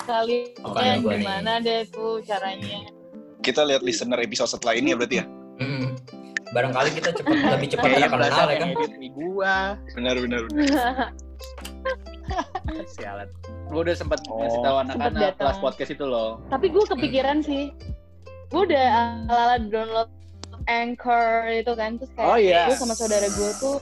[0.00, 0.56] kalian
[0.98, 1.20] gua nih.
[1.20, 2.88] gimana deh tuh caranya
[3.38, 5.24] Kita lihat listener episode setelah ini ya berarti ya.
[5.58, 5.92] Hmm.
[6.48, 8.88] Barangkali kita cepat lebih cepat terkenal ya yang kan.
[9.12, 9.56] gua.
[10.00, 10.40] Benar benar.
[10.48, 11.12] benar.
[12.88, 13.28] Sialan.
[13.66, 14.38] Gua udah sempat Oh.
[14.38, 16.40] ngasih tahu Sempet anak-anak kelas podcast itu loh.
[16.46, 17.72] tapi gue kepikiran sih
[18.48, 18.84] gue udah
[19.28, 20.08] ala-ala download
[20.66, 22.64] Anchor itu kan terus kayak Oh, iya.
[22.64, 23.76] gue sama saudara gue tuh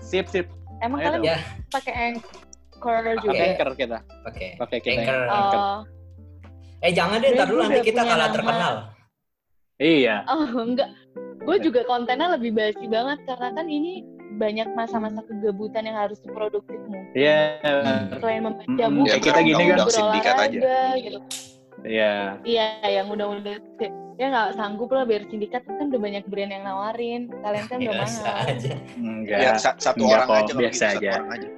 [0.00, 0.46] Sip, sip.
[0.78, 1.22] emang Ayo kalian.
[1.26, 1.38] Ya.
[1.68, 2.32] pakai Anchor
[3.16, 3.46] juga Pakai ya?
[3.52, 3.98] anchor kita.
[4.24, 4.48] Oke.
[4.56, 5.00] Pakai kita.
[5.00, 5.18] Anchor.
[5.26, 5.58] Anchor.
[5.60, 5.78] Oh.
[6.78, 8.32] Eh jangan deh, Gue ntar dulu nanti kita kalah nama.
[8.32, 8.74] terkenal.
[9.76, 10.16] Iya.
[10.26, 10.90] Oh enggak,
[11.40, 14.02] gue juga kontennya lebih basi banget karena kan ini
[14.36, 17.14] banyak masa-masa kegabutan yang harus produktif mungkin.
[17.14, 17.58] Iya.
[18.12, 19.78] Selain membaca Mm, buku, ya kita gini kan.
[19.88, 20.58] Sindikat aja.
[20.60, 21.18] berolahraga, gitu.
[21.78, 22.14] Iya.
[22.42, 23.56] Iya, yang udah-udah
[24.18, 27.30] ya nggak sanggup lah biar sindikat kan udah banyak brand yang nawarin.
[27.30, 28.46] Kalian kan udah Biasa mahal.
[28.50, 28.72] aja.
[28.98, 29.38] Enggak.
[29.38, 31.10] Ya, sa- satu Enggak orang kok, aja biasa gitu, satu aja.
[31.14, 31.48] orang aja.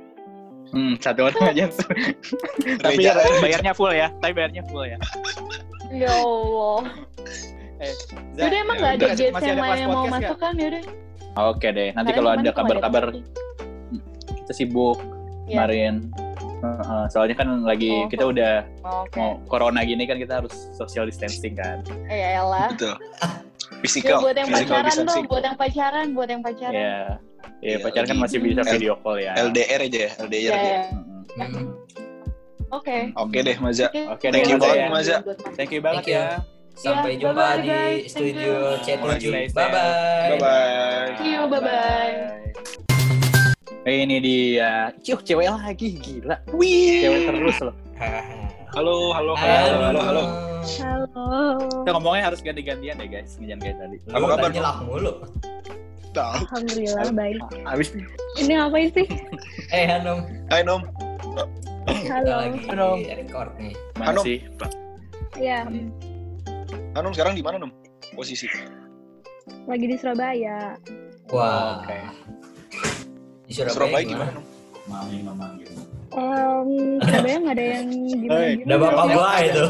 [0.70, 1.64] Hmm, satu orang aja.
[2.84, 4.08] Tapi Reja, ya, bayarnya full ya.
[4.20, 4.98] Tapi bayarnya full ya.
[5.90, 6.80] Ya Allah.
[8.36, 9.28] Zah, Yaudah emang ya nggak ada udah.
[9.32, 10.82] Masih yang yang mau masuk kan yaudah.
[11.46, 11.90] Oke deh.
[11.92, 13.04] Nanti kalau ada kabar-kabar
[14.36, 14.98] kita sibuk
[15.46, 15.64] Iya.
[15.66, 15.94] kemarin.
[16.60, 19.16] Heeh, soalnya kan lagi Oh, kita udah Oh, Oke.
[19.16, 21.80] mau corona gini kan kita harus social distancing kan.
[22.06, 22.68] Eh ya elah.
[22.70, 22.94] Betul.
[23.70, 25.24] Ya, Physical, buat yang physical pacaran distancing.
[25.24, 26.74] buat yang pacaran, buat yang pacaran.
[26.76, 27.00] Iya.
[27.56, 29.32] Iya, Iya, pacaran kan masih bisa video call ya.
[29.40, 30.68] LDR aja ya, LDR Ya, aja.
[30.68, 30.82] ya.
[31.40, 31.66] Hmm.
[32.70, 32.96] Oke.
[33.16, 33.88] Oke deh, Maza.
[33.88, 34.02] Oke.
[34.06, 34.88] Oke, Thank deh, you Maza banget, ya.
[34.92, 35.16] Maza.
[35.56, 36.20] Thank you banget Thank you.
[36.20, 36.59] ya.
[36.80, 38.02] Sampai Iya, jumpa bye-bye, di guys.
[38.08, 38.80] Studio you.
[38.80, 39.04] C7.
[39.20, 39.52] Stay safe.
[39.52, 40.28] Bye bye.
[40.32, 41.08] Bye-bye.
[41.20, 42.14] See you, bye-bye.
[43.82, 44.88] Eh, ini dia.
[44.98, 46.36] Cuk, cewek lagi gila.
[46.52, 47.04] Wih.
[47.04, 47.74] Cewek terus loh.
[48.70, 49.76] Halo, halo, halo, Halo.
[49.82, 50.24] halo, halo.
[51.82, 53.96] Kita ngomongnya harus ganti-gantian deh guys, jangan kayak tadi.
[54.08, 54.48] Apa kabar?
[54.48, 55.12] nyelak mulu.
[56.14, 56.34] Tahu.
[56.46, 57.42] Alhamdulillah baik.
[57.66, 57.88] Habis
[58.38, 59.06] Ini ngapain sih?
[59.74, 60.86] Eh Hanum, Hai Nom.
[61.82, 62.34] kita Halo.
[62.46, 62.88] lagi Halo.
[62.94, 63.74] record nih.
[63.98, 64.20] mana Halo.
[64.22, 64.38] sih?
[64.54, 64.70] Pak?
[65.34, 65.66] Ya,
[66.94, 67.72] Hanum sekarang di mana Nom?
[68.14, 68.46] Posisi.
[69.66, 70.74] lagi di Surabaya.
[71.30, 71.82] Wah.
[71.82, 71.98] Oke.
[73.46, 74.30] Di Surabaya, Surabaya gimana?
[74.30, 74.46] gimana Nom?
[74.90, 75.68] Mami memanggil.
[76.10, 76.68] Em,
[77.02, 78.66] Surabaya nggak ada yang gimana Hei, gimana.
[78.66, 79.64] Udah bapak gua itu.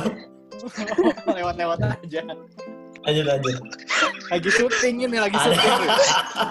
[1.41, 2.21] Lewat-lewat aja.
[3.01, 3.57] Lanjut lanjut.
[4.29, 5.73] Lagi syuting ini, lagi syuting.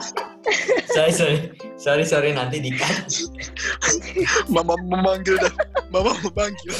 [0.97, 1.37] sorry sorry
[1.77, 3.05] sorry sorry nanti di cut.
[4.49, 5.53] Mama memanggil dah.
[5.93, 6.73] Mama memanggil.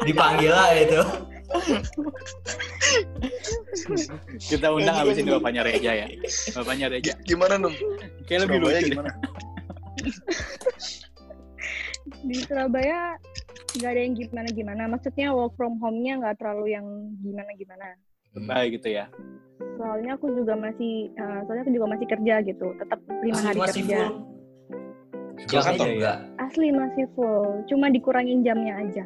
[0.00, 1.00] Dipanggil lah itu.
[4.38, 6.06] Kita undang abis ini bapaknya Reja ya.
[6.56, 7.12] Bapaknya Reja.
[7.12, 7.74] Gi- Gimana Nom?
[8.24, 9.10] Kayak lebih Surabaya lucu gimana?
[12.22, 12.98] Di Surabaya
[13.72, 14.82] nggak ada yang gimana gimana.
[14.88, 16.86] Maksudnya work from home-nya nggak terlalu yang
[17.20, 17.86] gimana gimana.
[18.32, 19.06] Baik gitu ya.
[19.78, 22.66] Soalnya aku juga masih, eh, soalnya aku juga masih kerja gitu.
[22.80, 23.98] Tetap lima hari masih kerja.
[24.08, 24.14] full.
[25.42, 26.12] Juga.
[26.38, 27.66] Asli masih full.
[27.66, 29.04] Cuma dikurangin jamnya aja.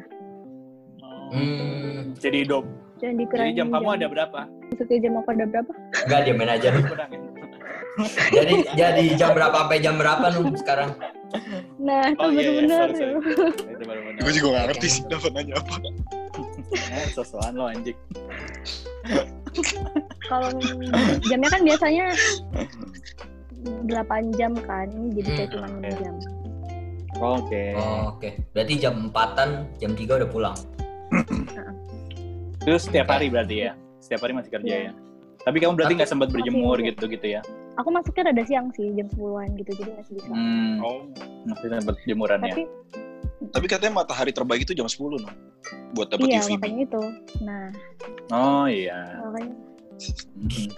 [1.29, 2.65] Hmm, Jadi dom.
[2.97, 4.39] Jangan Jadi dikurangin jam kamu ada berapa?
[4.67, 5.71] Maksudnya jam aku ada berapa?
[6.01, 6.81] enggak diamin aja lu.
[6.83, 7.21] Kurangin.
[8.29, 10.89] Jadi jadi jam berapa sampai jam berapa nu sekarang?
[11.77, 12.49] Nah, itu Oh, iya, iya.
[12.61, 12.87] benar-benar.
[12.89, 13.73] Sorry, sorry.
[13.73, 14.19] Itu baru benar.
[14.19, 15.73] Gue juga gak ngerti sih dapat nanya apa.
[16.69, 17.97] Eh, sosokan lo anjing.
[20.23, 20.49] Kalau
[21.23, 22.05] jamnya kan biasanya
[23.85, 25.91] 8 jam kan, ini jadi kayak Hmm, cuma 6 oke.
[25.97, 26.15] jam.
[27.17, 27.63] Oke.
[27.73, 30.57] Oh, Oke, berarti jam empatan, jam 3 udah pulang.
[32.59, 33.71] Terus setiap hari berarti ya?
[33.97, 34.85] Setiap hari masih kerja Iya.
[34.87, 34.93] ya?
[35.41, 37.41] Tapi kamu berarti nggak sempat berjemur gitu-gitu ya?
[37.77, 40.27] Aku masuknya rada siang sih, jam 10-an gitu, jadi masih bisa.
[40.27, 41.07] Hmm, Oh.
[41.45, 42.51] masih sempat jemuran ya?
[42.51, 42.63] Tapi
[43.47, 45.31] Tapi katanya matahari terbaik itu jam 10 Nom.
[45.93, 46.57] Buat dapat iya, UVB.
[46.57, 47.01] makanya itu.
[47.39, 47.65] Nah,
[48.29, 49.21] Oh iya.
[49.23, 49.53] makanya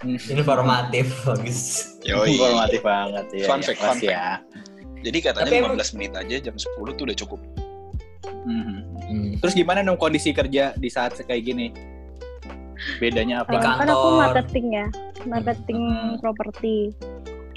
[0.05, 0.37] Mhm.
[0.37, 1.59] Informatif, bagus.
[2.03, 2.35] Yoi.
[2.35, 3.45] Informatif banget ya.
[3.47, 4.11] Fun ya, fact, kelas fun fact.
[4.11, 4.27] ya.
[5.01, 7.39] Jadi katanya Tapi emang- 15 menit aja jam 10 tuh udah cukup.
[8.43, 8.59] Mhm.
[8.59, 8.79] Hmm.
[9.39, 11.67] Terus gimana dong kondisi kerja di saat kayak gini?
[12.97, 13.59] Bedanya eh, apa?
[13.75, 14.85] kan aku marketing ya,
[15.25, 16.15] marketing Hmm.
[16.17, 16.95] properti.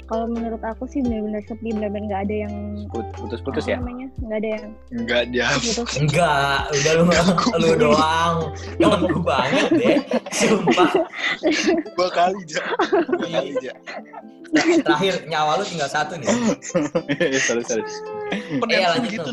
[0.03, 2.53] Kalau menurut aku sih benar-benar sepi, benar-benar nggak ada yang
[2.91, 3.79] Put- Putus-putus ya?
[3.79, 5.47] namanya, nggak ada yang Enggak dia.
[5.95, 7.03] Enggak, udah lu
[7.55, 8.35] lu doang.
[8.77, 9.97] Ganggu banget deh.
[10.29, 10.91] Sumpah.
[11.95, 12.61] Dua kali aja.
[12.99, 13.71] Dua kali aja.
[14.83, 16.27] Terakhir nyawa lu tinggal satu nih.
[17.47, 17.83] sorry, sorry.
[18.29, 19.29] Eh, Penerang lanjut gitu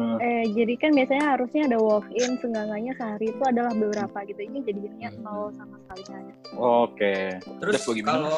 [0.00, 0.18] Dong.
[0.20, 4.40] Eh, jadi kan biasanya harusnya ada walk-in, seenggaknya sehari itu adalah beberapa gitu.
[4.40, 6.34] Ini jadinya nol sama sekali nggak ada.
[6.56, 7.14] Oke.
[7.60, 8.36] Terus kalau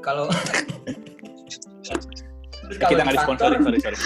[0.00, 0.26] kalau
[2.72, 3.98] Kita di nggak kantor, disponsorin, sorry, sorry.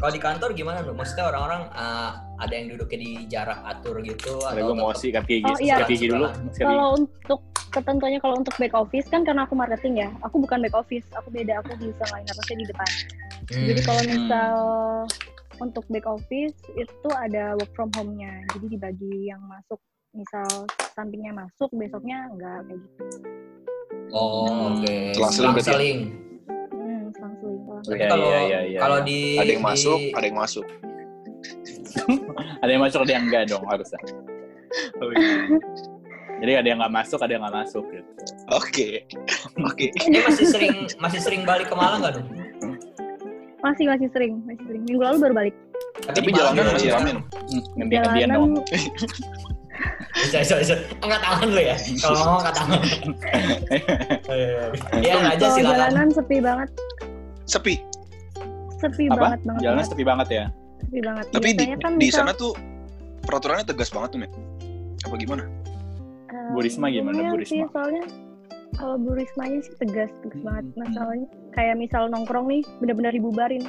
[0.00, 0.92] kalau di kantor gimana lu?
[0.96, 2.10] Maksudnya orang-orang uh,
[2.40, 5.84] ada yang duduknya di jarak atur gitu Ada gue mau sih kaki gigi, Oh, iya.
[5.84, 6.26] kaki gigi dulu.
[6.56, 10.74] Kalau untuk ketentuannya kalau untuk back office kan karena aku marketing ya, aku bukan back
[10.74, 12.90] office, aku beda, aku bisa lain atasnya di depan.
[13.50, 13.66] Hmm.
[13.70, 14.54] Jadi kalau misal
[15.60, 19.78] untuk back office itu ada work from home-nya, jadi dibagi yang masuk
[20.10, 20.48] misal
[20.90, 23.04] sampingnya masuk, besoknya enggak kayak gitu.
[24.10, 24.94] Oh, oke.
[25.14, 25.70] Selang-seling berarti ya?
[25.70, 25.98] Selang-seling.
[26.72, 27.62] Hmm, selang seling.
[27.80, 28.78] Tapi Iya, kalau iya, iya, iya.
[28.80, 30.66] kalau di Ada yang di- masuk, ada yang masuk.
[32.60, 34.00] Ada yang masuk, ada yang enggak dong harusnya.
[36.40, 38.10] Jadi ada yang nggak masuk, ada yang nggak masuk gitu.
[38.50, 38.88] Oke.
[39.60, 39.86] Oke.
[39.92, 42.26] Eh masih sering masih sering balik ke Malang nggak dong?
[43.60, 44.82] Masih masih sering, masih sering.
[44.88, 45.54] Minggu lalu baru balik.
[46.08, 47.16] Tapi jalanan masih ramen.
[47.20, 48.14] Hmm, dong.
[48.16, 48.40] Jalanan
[50.10, 50.74] Bisa, bisa, bisa.
[51.00, 51.76] Angkat tangan lu ya.
[52.02, 52.80] Kalau mau angkat tangan.
[55.00, 55.72] Iya, aja kalau silakan.
[55.72, 56.68] jalanan sepi banget,
[57.48, 57.74] Sepi.
[58.78, 59.16] sepi Apa?
[59.18, 59.60] banget banget.
[59.64, 59.92] Jalannya banget.
[59.94, 60.44] sepi banget ya.
[60.84, 61.24] sepi banget.
[61.32, 62.52] Tapi di, kan di sana tuh
[63.24, 64.30] peraturannya tegas banget tuh, men.
[65.06, 65.42] Apa gimana?
[66.50, 68.02] Bu Risma gimana, lumayan Bu sih, soalnya
[68.80, 70.64] kalau Bu Rismanya sih tegas, tegas Hmm, banget.
[70.66, 73.62] hmm, Masalahnya kayak misal nongkrong nih, bener-bener dibubarin.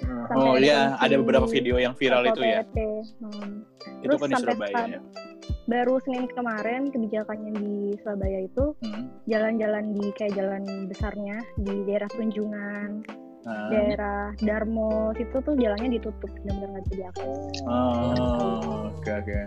[0.00, 2.66] Sampai Oh ada iya, ada beberapa video yang viral itu ya.
[2.66, 3.62] Hmm.
[4.00, 5.00] Itu Terus kan di sampai Surabaya sekarang, ya.
[5.66, 9.04] baru Senin kemarin kebijakannya di Surabaya itu Hmm.
[9.24, 12.90] jalan-jalan di kayak jalan besarnya di daerah Tunjungan,
[13.40, 13.68] Nah.
[13.68, 17.36] daerah Darmo situ tuh jalannya ditutup benar-benar nggak bisa diakses.
[17.64, 19.38] Oh, oke oke.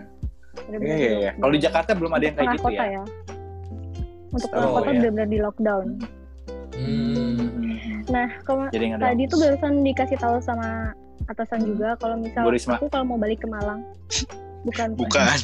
[0.80, 1.30] Iya iya iya.
[1.34, 2.94] Kalau di Jakarta belum ada yang kayak gitu kota ya.
[2.94, 3.02] ya.
[4.34, 4.98] Untuk Oh, kota iya.
[4.98, 5.86] benar-benar di lockdown.
[6.74, 7.38] Hmm.
[8.06, 10.90] Nah, kalau tadi tuh barusan dikasih tahu sama
[11.24, 12.76] atasan juga kalau misal Bu Risma.
[12.76, 13.80] aku kalau mau balik ke Malang,
[14.62, 15.38] bukan Bukan.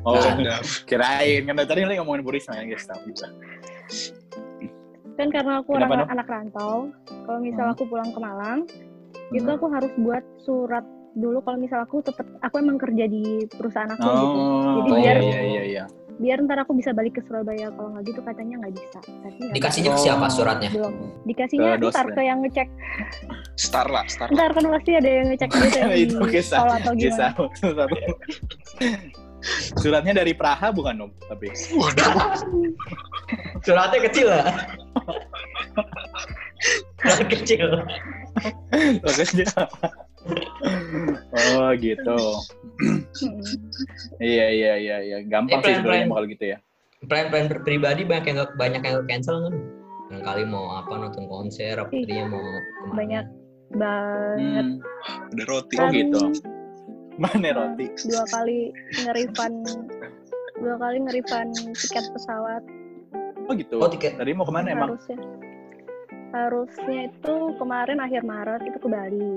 [0.00, 0.64] Oh, Ada.
[0.88, 3.28] kirain kan dari tadi lu ngomongin Bu Risma ya guys tahu juga.
[5.12, 6.14] kan karena aku Kenapa, orang Nom?
[6.16, 6.76] anak rantau.
[7.20, 7.74] Kalau misal Hmm.
[7.76, 8.58] aku pulang ke Malang,
[9.30, 9.52] itu Hmm.
[9.54, 10.80] aku harus buat surat
[11.12, 14.38] dulu kalau misal aku tetap aku emang kerja di perusahaan aku gitu.
[14.40, 15.84] Oh, Jadi iya biar- iya iya iya.
[16.20, 17.72] Biar ntar aku bisa balik ke Surabaya.
[17.72, 18.98] Kalau nggak gitu katanya nggak bisa.
[19.00, 20.68] Tapi nggak Dikasihnya ke siapa suratnya?
[20.68, 20.94] belum.
[21.24, 22.68] Dikasihnya Ke ntar ke yang ngecek.
[23.56, 24.28] Star lah, Star.
[24.28, 27.72] Ntar kan pasti ada yang ngecek gitu ya Itu kisah- atau Kisah gimana.
[27.74, 27.96] satu.
[29.74, 32.12] Suratnya dari Praha bukan Nom, tapi Waduh.
[33.64, 34.44] Suratnya kecil lah.
[37.00, 37.64] Surat kecil.
[39.00, 39.48] Maksudnya
[41.30, 42.20] Oh gitu.
[42.80, 43.44] Mm-mm.
[44.18, 45.18] Iya iya iya iya.
[45.24, 46.58] Gampang Eh, sih sebenarnya bakal gitu ya.
[47.00, 49.54] Plan-plan pribadi banyak yang banyak yang cancel kan?
[50.10, 52.92] Yang kali mau apa nonton konser, apa Ih, dia mau ke mana?
[52.92, 53.24] banyak
[53.70, 54.66] banget.
[54.66, 55.30] Hmm.
[55.32, 55.74] Ada roti.
[55.78, 56.22] Oh gitu.
[57.16, 57.86] Mana roti?
[58.04, 59.56] Dua kali nge-refund
[60.60, 62.62] dua kali nge-refund tiket pesawat
[63.48, 63.80] Oh gitu.
[63.80, 64.14] Oh tiket.
[64.14, 64.92] Tadi mau ke mana emang?
[64.92, 65.18] harusnya
[66.30, 69.34] harusnya itu kemarin akhir Maret itu ke Bali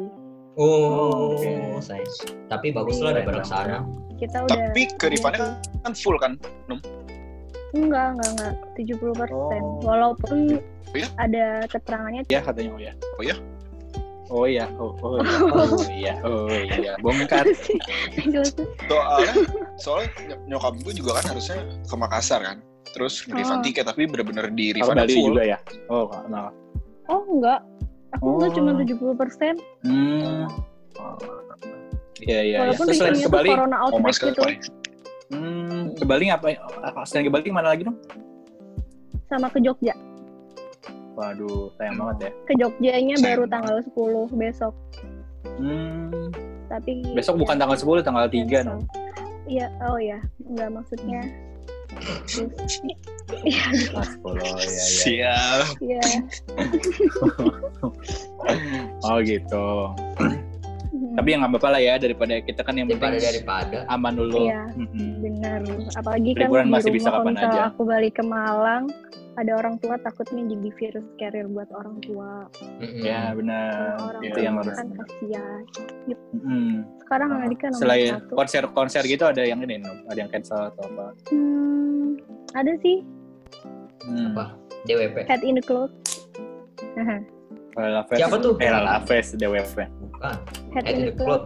[0.56, 1.50] Oh, Oke.
[1.80, 2.06] saya.
[2.46, 3.78] Tapi bagus lah daripada ke sana.
[4.14, 6.38] kita udah Tapi ke Rifana kan full kan?
[7.74, 9.82] enggak enggak enggak 70 persen Oh.
[9.82, 10.62] walaupun
[10.94, 11.08] Iya?
[11.18, 12.94] ada keterangannya Ya katanya oh ya.
[13.12, 13.36] Oh ya?
[14.30, 14.66] Oh iya.
[14.76, 15.34] Oh, oh iya.
[15.52, 16.14] Oh iya.
[16.22, 16.94] Oh iya.
[17.00, 17.50] Bongkar.
[18.88, 19.34] Soalnya,
[19.76, 22.58] soalnya ny- nyokap gue juga kan harusnya ke Makassar kan.
[22.94, 23.34] Terus Oh.
[23.34, 25.34] refund tiket tapi bener-bener di refund Bali full.
[25.34, 25.58] juga ya.
[25.88, 26.54] Oh nah.
[27.06, 27.60] oh enggak
[28.14, 28.50] aku Oh.
[28.50, 30.46] cuma 70 persen Hmm.
[32.20, 32.42] Iya iya.
[32.42, 32.58] iya.
[32.62, 34.42] walaupun Terus selain reasonnya ke tuh Bali, corona Oh outbreak mas gitu
[35.30, 36.58] hmm, ke Bali ngapain?
[37.04, 37.98] Selain ke Bali mana lagi dong?
[39.26, 39.96] sama ke Jogja
[41.14, 42.32] Waduh, sayang banget ya.
[42.44, 43.94] ke Jogjanya Sayang baru tanggal 10
[44.36, 44.74] besok
[45.54, 46.32] Hmm.
[46.66, 48.80] tapi Besok bukan tanggal 10, tanggal 3 cancel.
[48.80, 48.88] no.
[49.46, 51.22] iya oh ya enggak maksudnya
[52.26, 52.80] terus
[53.44, 54.86] iya Mas Polo, ya ya.
[55.02, 55.66] Siap.
[55.80, 56.04] iya
[59.04, 59.68] Oh gitu.
[60.94, 61.14] Mhm.
[61.14, 63.78] Tapi yang nggak apa-apa lah ya daripada kita kan yang Daripada penting daripada.
[63.88, 64.38] aman dulu.
[64.44, 64.62] Iya.
[64.74, 65.10] Mm-mm.
[65.20, 65.60] benar
[65.94, 67.60] apalagi kan Liburan di masih bisa kalau kapan aja.
[67.70, 68.84] aku balik ke Malang
[69.34, 72.46] ada orang tua takutnya jadi virus carrier buat orang tua
[72.78, 73.02] Mm-mm.
[73.02, 73.98] Ya benar.
[73.98, 74.76] orang Itu tua yang harus.
[74.76, 75.62] kan kasihan
[76.38, 76.70] Mm-mm.
[77.02, 80.86] sekarang Ah, Andika nomor Selain satu konser-konser gitu ada yang ini, ada yang cancel atau
[80.86, 81.06] apa?
[81.30, 82.22] hmm,
[82.54, 83.02] ada sih
[84.04, 84.36] Hmm.
[84.36, 84.52] Apa?
[84.84, 85.24] DWP.
[85.26, 85.88] head in the cloud
[87.74, 88.06] Lala.
[88.06, 88.54] Siapa tuh?
[88.60, 89.90] Eh, Lala Fest, DWP.
[89.90, 90.36] Bukan.
[90.72, 91.44] head Head in in the Cloud.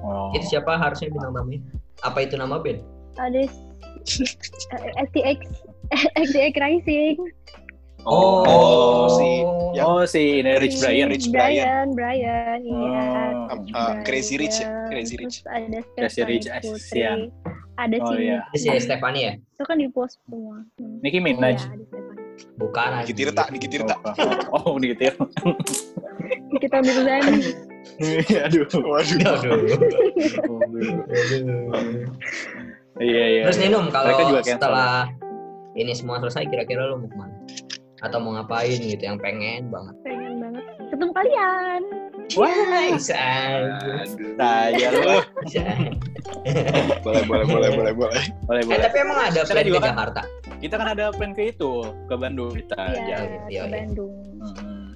[0.00, 0.30] Oh.
[0.30, 1.58] Itu siapa harusnya bintang tamunya?
[2.00, 2.78] Apa itu nama band?
[3.16, 3.50] ada eh,
[5.02, 5.38] STX
[6.26, 7.16] STX Rising
[8.08, 9.44] Oh, Oh, si
[9.76, 11.12] yang oh si ini Rich Brian.
[11.12, 11.92] Rich Brian.
[11.92, 13.04] Brian iya
[13.44, 13.52] Oh.
[13.52, 14.88] Um, uh, Crazy Rich ya?
[14.88, 15.52] Crazy Terus Rich.
[15.52, 17.18] ada Crazy Stephanie Rich, eh, Putri sian.
[17.76, 18.38] ada Oh, si iya.
[18.56, 19.32] Si Stefani ya?
[19.36, 21.04] itu kan di post semua hmm.
[21.04, 21.58] Nicki Iya, Minaj.
[21.60, 22.18] ada Stephanie.
[22.56, 22.88] Bukan.
[23.04, 23.16] Anjing.
[23.20, 23.96] Tirta, dikit Tirta.
[24.56, 25.12] Oh, oh, gitu ya.
[26.56, 27.52] kita Mirzani
[28.48, 28.64] Aduh.
[28.80, 29.36] Waduh.
[29.36, 29.60] Aduh.
[32.96, 33.42] Iya, iya.
[33.48, 35.08] Terus nih Num, Mereka kalau setelah
[35.80, 37.34] ini semua selesai kira-kira lu mau ke mana?
[38.00, 39.94] Atau mau ngapain gitu yang pengen banget?
[40.02, 41.82] pengen banget ketemu kalian
[42.32, 42.94] Wah.
[42.94, 45.02] Saya lu.
[47.02, 48.22] Boleh, boleh, boleh, boleh, boleh.
[48.46, 48.80] Boleh, Eh boleh.
[48.80, 50.22] tapi emang ada plan ke kan- Jakarta?
[50.56, 51.72] Kita kan ada plan ke itu,
[52.06, 53.62] ke Bandung kita iya iya, ke iya.
[53.66, 54.86] Bandung Hmm,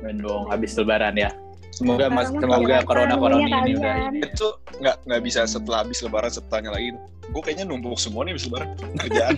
[0.00, 1.30] Bandung habis lebaran ya.
[1.70, 4.10] Semoga mas, semoga corona corona ini udah.
[4.14, 4.46] Itu
[4.78, 6.96] nggak nggak bisa setelah habis lebaran setanya lagi.
[7.28, 9.34] Gue kayaknya numpuk semua nih habis lebaran kerjaan.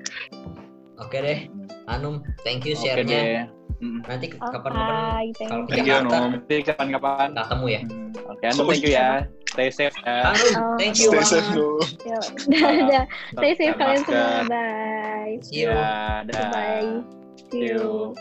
[1.02, 1.40] Oke deh.
[1.86, 3.46] Anum, thank you Oke share-nya.
[3.78, 4.00] Mm.
[4.08, 6.16] Nanti kapan-kapan thank kalau you ke Thank you, Jakarta.
[6.32, 7.26] Nanti kapan-kapan.
[7.28, 7.80] kita ketemu ya.
[7.84, 9.08] Hmm, Oke, Anu, thank you ya.
[9.46, 10.16] Stay safe ya.
[10.24, 10.74] Anu, Oh.
[10.80, 11.30] thank you Stay banget.
[11.30, 11.78] safe dulu.
[12.48, 13.04] Dadah.
[13.36, 14.28] Stay safe kalian semua.
[14.48, 15.34] Bye.
[15.44, 15.76] See you.
[16.26, 16.48] Dah.
[16.50, 16.90] Bye.
[17.52, 18.16] See you.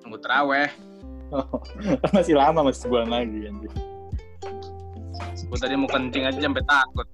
[0.00, 0.70] Tunggu teraweh.
[2.16, 3.46] Masih lama, masih sebulan lagi.
[3.46, 3.70] anjir.
[5.50, 7.06] Gue tadi mau kencing aja sampai takut.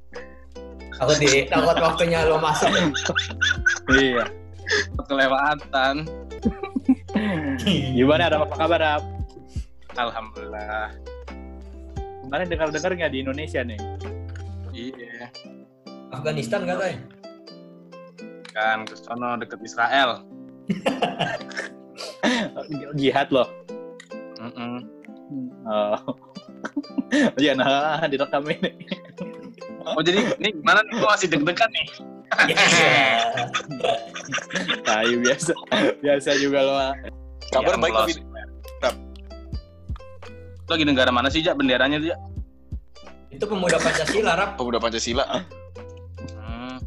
[1.00, 2.68] Aku di takut waktunya lo masuk.
[3.92, 4.24] Iya.
[4.92, 5.94] Takut kelewatan.
[7.96, 9.02] Gimana, ada apa kabar, Rap?
[9.96, 10.92] Alhamdulillah.
[12.26, 13.80] Kemarin dengar-dengar nggak di Indonesia nih?
[14.74, 15.32] Iya.
[16.12, 17.00] Afghanistan katanya.
[18.52, 20.24] Kan ke sono deket Israel.
[23.00, 23.48] Jihad loh.
[24.46, 24.74] Mm-mm.
[25.66, 25.98] Oh.
[27.38, 28.70] Iya, nah, direkam ini.
[29.86, 30.92] Oh jadi ini gimana nih?
[30.98, 31.86] Gue masih deg-degan nih.
[32.50, 33.22] Iya.
[34.82, 35.54] Kayu biasa.
[36.02, 36.74] Biasa juga lo.
[37.54, 38.12] Kabar Yang baik tapi
[40.66, 41.54] Lo lagi negara mana sih, Jak?
[41.54, 42.20] Benderanya tuh, Jak?
[43.30, 44.58] Itu pemuda Pancasila, Rap.
[44.58, 45.24] pemuda Pancasila.
[46.34, 46.82] Hmm.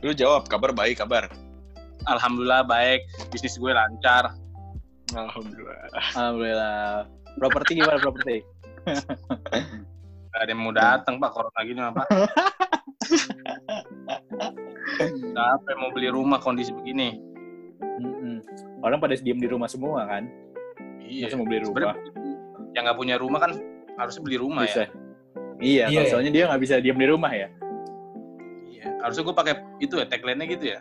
[0.00, 1.28] Lu jawab kabar baik kabar.
[2.08, 3.04] Alhamdulillah baik.
[3.28, 4.32] Bisnis gue lancar.
[5.14, 5.78] Alhamdulillah.
[5.94, 7.06] Alhamdulillah.
[7.38, 8.42] Properti gimana properti?
[10.28, 11.30] Gak ada yang mau datang, Pak.
[11.32, 12.06] Corona gini, Pak.
[14.98, 17.16] Siapa yang mau beli rumah kondisi begini?
[17.80, 18.42] Mm-mm.
[18.82, 20.26] Orang pada diem di rumah semua kan?
[21.02, 21.30] Iya.
[21.30, 21.72] Masa mau beli rumah?
[21.72, 21.96] Sebenarnya
[22.76, 23.52] yang nggak punya rumah kan
[23.96, 24.84] harusnya beli rumah Bisa.
[24.84, 24.88] ya.
[25.58, 26.10] Iya, Iya, ya.
[26.12, 27.48] soalnya dia nggak bisa diem di rumah ya.
[28.68, 28.86] Iya.
[29.02, 30.80] Harusnya gue pakai itu ya tagline-nya gitu ya.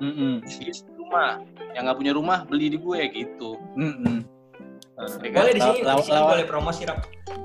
[0.00, 0.72] Beli
[1.10, 1.42] rumah.
[1.70, 3.50] Yang nggak punya rumah beli di gue gitu.
[5.18, 5.42] Ya kan?
[5.42, 6.98] Boleh di sini, Law- di sini lawan- boleh promosi, Rap.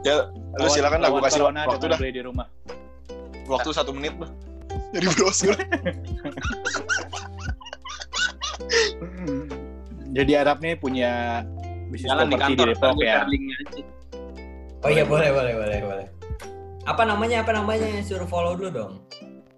[0.04, 1.97] Ya, lu silakan Lawan gua kasih waktu dah.
[1.97, 2.47] beli di rumah.
[3.47, 4.30] Waktu satu menit dah.
[4.91, 5.56] Jadi brosur.
[10.12, 11.43] Jadi Arab nih punya
[11.89, 12.67] bisnis Jalan di properti di kantor.
[12.71, 13.21] Depok gue ya.
[14.80, 16.06] Oh iya, boleh, boleh, boleh, boleh.
[16.86, 17.41] Apa namanya?
[17.41, 17.88] Apa namanya?
[17.99, 18.93] Suruh follow dulu dong.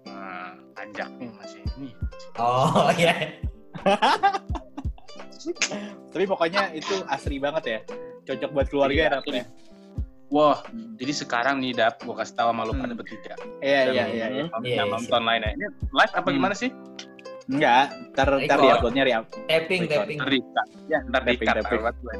[0.04, 1.90] Nah, ajak nih masih ini.
[2.36, 3.36] Oh iya.
[6.12, 7.80] Tapi pokoknya itu asri banget ya.
[8.26, 9.44] Cocok buat keluarga Iya, ya, Rap ya.
[10.28, 10.60] Wah,
[11.00, 13.00] jadi sekarang nih Dap, gue kasih tahu sama lu pada Hmm.
[13.00, 13.32] bertiga.
[13.64, 14.26] Iya, iya, iya.
[14.28, 14.44] iya.
[14.44, 15.56] Yang Iya, nonton lainnya.
[15.56, 16.36] Ini live apa Hmm.
[16.36, 16.68] gimana sih?
[17.48, 19.12] Enggak, ntar, ntar di uploadnya di
[19.48, 20.18] Tapping, tapping.
[20.20, 20.68] Ntar diikat.
[20.84, 21.54] Ya, ntar Tapping, diikat.
[21.64, 21.80] tapping.
[21.80, 22.14] lewat gue.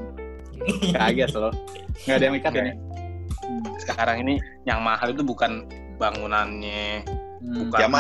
[0.96, 1.52] kaget loh.
[2.08, 2.72] Nggak ada yang ikat ini.
[3.76, 5.68] Sekarang ini yang mahal itu bukan
[6.00, 7.04] bangunannya,
[7.44, 7.68] Hmm.
[7.68, 7.76] bukan.
[7.76, 7.92] Yang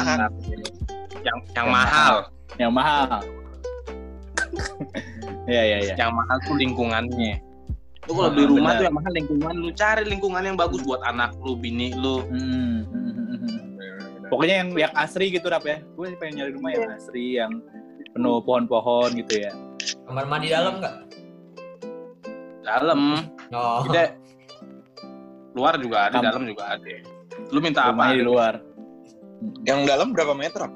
[1.20, 2.14] yang Yang mahal.
[2.56, 3.20] Yang mahal.
[5.44, 5.94] Iya, iya, iya.
[5.96, 7.34] Yang mahal tuh lingkungannya.
[8.04, 8.76] Lu kalau Ah, beli rumah benar.
[8.76, 12.24] tuh yang mahal lingkungan lu cari lingkungan yang bagus buat anak lu, bini lu.
[12.24, 14.28] Hmm, hmm, hmm, hmm.
[14.28, 15.80] Pokoknya yang yang asri gitu Rap ya.
[15.92, 17.52] Gue pengen nyari rumah yang asri, yang
[18.10, 19.52] penuh pohon-pohon gitu ya.
[20.04, 20.96] Kamar mandi dalam nggak?
[22.60, 23.00] Dalam,
[23.48, 23.80] Oh.
[23.84, 24.12] kita
[25.52, 26.84] luar juga ada, dalam juga ada.
[27.48, 28.12] Lu minta apa?
[28.12, 28.60] Di luar.
[29.64, 30.60] Yang dalam berapa meter?
[30.60, 30.72] Ap?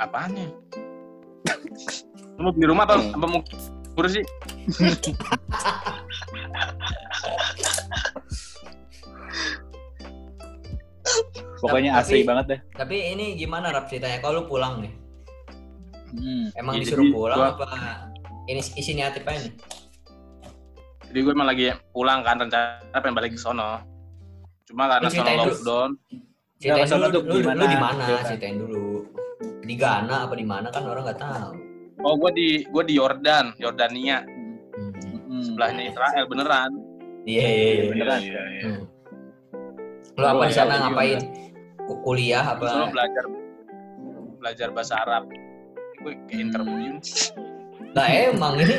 [0.00, 0.46] Apanya?
[2.34, 3.40] Lu mau beli rumah apa, apa mau
[3.94, 4.24] kurus sih?
[11.60, 12.60] Pokoknya Tapi- asri banget deh.
[12.76, 14.20] Tapi ini gimana Rap ceritanya?
[14.20, 14.92] Kalau lu pulang nih,
[16.14, 16.46] Hmm.
[16.54, 17.66] emang Ya, disuruh jadi pulang gua- apa?
[18.44, 19.52] Ini isi aja nih.
[21.08, 23.80] Jadi gue emang lagi pulang kan rencana pengen balik ke sono.
[24.66, 25.90] Cuma karena Lu sono lockdown,
[26.58, 27.60] Ceritain ke sana dulu, tuh lu, lu, gimana?
[27.60, 28.04] lu di mana?
[28.24, 28.86] Ceritain dulu.
[29.64, 31.50] Di Ghana apa di mana kan orang nggak tahu.
[31.96, 34.20] oh gue di gue di Yordan, Yordania,
[34.74, 34.92] Hmm.
[35.24, 35.40] Hmm.
[35.40, 36.70] sebelahnya Israel beneran.
[37.24, 37.84] Iya, iya, iya.
[37.88, 38.20] beneran.
[38.20, 38.62] Iya, iya.
[38.66, 38.82] Hmm.
[40.14, 40.82] Lu apa di iya, sana iya.
[40.84, 41.20] ngapain?
[41.80, 42.66] Ku- Kuliah apa?
[42.86, 43.24] belajar
[44.36, 45.24] belajar bahasa Arab.
[45.98, 46.44] Gue ke Hmm.
[46.44, 46.92] interview.
[47.94, 48.76] Lah emang ini.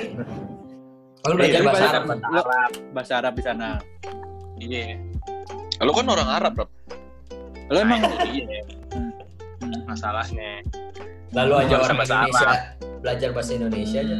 [1.24, 2.04] Oh, lu belajar Iya, bahasa bahasa Arab.
[2.06, 2.20] Arab.
[2.30, 2.48] Lu-
[2.94, 3.68] Bahasa Arab di sana.
[4.56, 4.84] Iya.
[5.82, 6.70] Lu kan orang Arab, Rap.
[7.66, 8.46] Lo emang Nah, dia
[8.94, 9.12] Hmm.
[9.86, 10.62] Masalahnya.
[11.32, 12.50] Lalu aja Bahasa orang bahasa Indonesia
[12.98, 14.16] belajar bahasa Indonesia aja.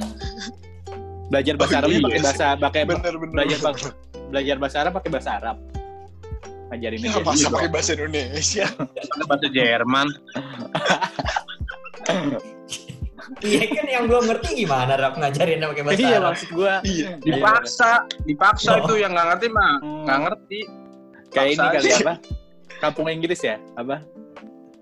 [1.26, 3.32] belajar bahasa Oh, Arabnya iya pakai bahasa pakai Bener, bener.
[3.34, 3.88] belajar bahasa
[4.28, 5.58] belajar bahasa Arab pakai bahasa Arab.
[6.66, 7.22] Ngajarin Ya, aja.
[7.24, 8.66] masa pakai bahasa Indonesia?
[9.26, 10.08] Bahasa Jerman.
[13.42, 16.26] Iya kan yang gua ngerti gimana Rap ngajarin pakai bahasa Iya Arab.
[16.30, 16.74] maksud gua.
[16.84, 17.18] Iya.
[17.20, 17.92] Dipaksa,
[18.22, 18.86] dipaksa Oh.
[18.86, 20.04] itu yang nggak ngerti mah Hmm.
[20.06, 20.60] nggak ngerti.
[21.34, 21.98] Kayak ini kali aja.
[22.00, 22.14] apa?
[22.78, 23.58] Kampung Inggris ya?
[23.74, 24.06] Apa?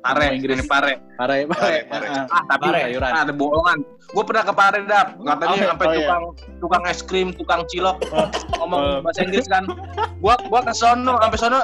[0.04, 0.60] Pare, Inggris.
[0.60, 0.94] ini pare.
[1.16, 1.48] Pare, pare.
[1.48, 2.08] Pare, pare.
[2.12, 2.80] Ah, Ah, tapi Pare.
[2.86, 3.08] sayuran.
[3.10, 3.80] ah, ada bohongan.
[4.14, 6.00] Gue pernah ke Pare dap, katanya Oh, sampai oh, iya.
[6.04, 6.24] tukang
[6.60, 7.98] tukang es krim, tukang cilok
[8.60, 8.98] ngomong Oh.
[9.00, 9.64] bahasa Inggris kan.
[10.20, 11.60] Gua gua ke sono, sampai sono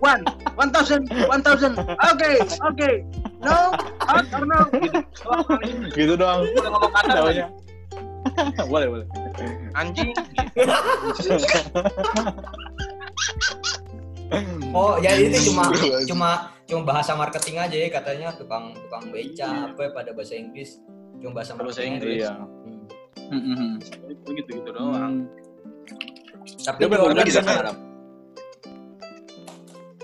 [0.00, 0.24] one,
[0.56, 1.76] one thousand, one thousand.
[1.78, 2.30] Oke,
[2.64, 2.90] oke.
[3.38, 4.58] No, hot or no?
[4.72, 4.98] Gitu.
[5.20, 5.44] Doang,
[5.92, 6.40] gitu doang.
[6.48, 7.08] Udah ngomong lagi.
[7.12, 7.46] Taunya.
[8.72, 9.06] boleh, boleh.
[9.76, 10.10] anjing
[14.74, 15.70] Oh, ya itu cuma
[16.08, 16.30] cuma
[16.66, 20.82] cuma bahasa marketing aja ya katanya tukang tukang beca apa ya pada bahasa Inggris.
[21.16, 21.92] Cuma bahasa Bahasa marketing.
[21.94, 22.20] Inggris.
[22.20, 22.32] Iya.
[23.26, 23.74] Hmm.
[24.28, 25.26] Gitu gitu doang
[26.62, 27.50] Tapi Dia di berapa di sana?
[27.56, 27.66] kan